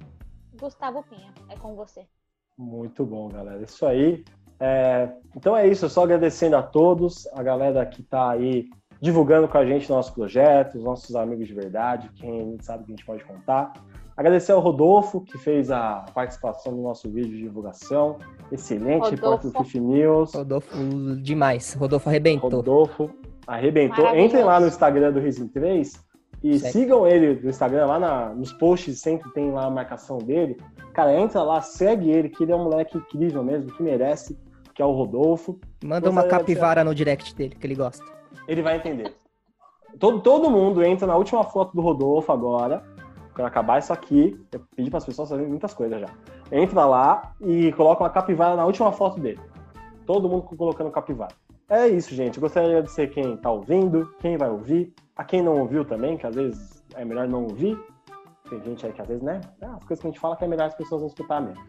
[0.60, 2.08] Gustavo Pinha, é com você.
[2.58, 3.62] Muito bom, galera.
[3.62, 4.24] Isso aí.
[4.60, 8.68] É, então é isso, só agradecendo a todos, a galera que está aí
[9.02, 13.06] divulgando com a gente nossos projetos, nossos amigos de verdade, quem sabe que a gente
[13.06, 13.72] pode contar.
[14.18, 18.18] Agradecer ao Rodolfo, que fez a participação no nosso vídeo de divulgação.
[18.52, 20.34] Excelente repórter do Fifi News.
[20.34, 20.76] Rodolfo,
[21.22, 21.74] demais.
[21.74, 22.50] Rodolfo arrebentou.
[22.50, 23.10] Rodolfo
[23.48, 24.14] arrebentou.
[24.14, 26.04] Entrem lá no Instagram do Risim 3
[26.44, 26.74] e certo.
[26.74, 30.58] sigam ele no Instagram, lá na, nos posts sempre tem lá a marcação dele.
[30.94, 34.38] Cara, entra lá, segue ele, que ele é um moleque incrível mesmo, que merece
[34.80, 35.60] que é o Rodolfo.
[35.84, 38.02] Manda uma capivara no direct dele, que ele gosta.
[38.48, 39.14] Ele vai entender.
[40.00, 42.82] todo, todo mundo entra na última foto do Rodolfo agora.
[43.36, 46.08] Quando acabar isso aqui, eu pedi para as pessoas fazerem muitas coisas já.
[46.50, 49.42] Entra lá e coloca uma capivara na última foto dele.
[50.06, 51.36] Todo mundo colocando capivara.
[51.70, 52.38] É isso, gente.
[52.38, 56.16] Eu gostaria de agradecer quem está ouvindo, quem vai ouvir, a quem não ouviu também,
[56.16, 57.78] que às vezes é melhor não ouvir.
[58.50, 59.42] Tem gente aí que às vezes, né?
[59.60, 61.62] É, as coisas que a gente fala que é melhor as pessoas não escutar mesmo.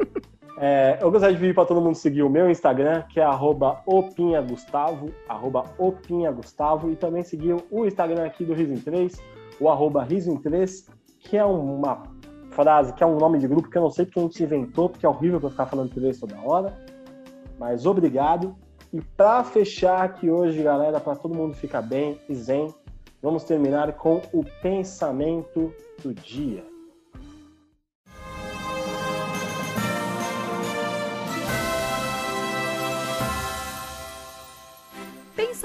[0.62, 3.26] É, eu gostaria de pedir para todo mundo seguir o meu Instagram, que é
[3.86, 5.06] opinhagustavo,
[5.78, 9.22] opinhagustavo, e também seguir o Instagram aqui do Riso 3,
[9.58, 10.86] o arroba Riso 3,
[11.18, 12.02] que é uma
[12.50, 14.90] frase, que é um nome de grupo que eu não sei porque a gente inventou,
[14.90, 16.76] porque é horrível para ficar falando três toda hora.
[17.58, 18.54] Mas obrigado.
[18.92, 22.74] E para fechar aqui hoje, galera, para todo mundo ficar bem e zen,
[23.22, 26.69] vamos terminar com o pensamento do dia.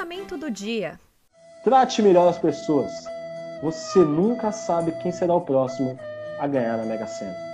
[0.05, 0.99] Pensamento do dia.
[1.63, 2.91] Trate melhor as pessoas.
[3.63, 5.97] Você nunca sabe quem será o próximo
[6.37, 7.44] a ganhar na Mega Sena.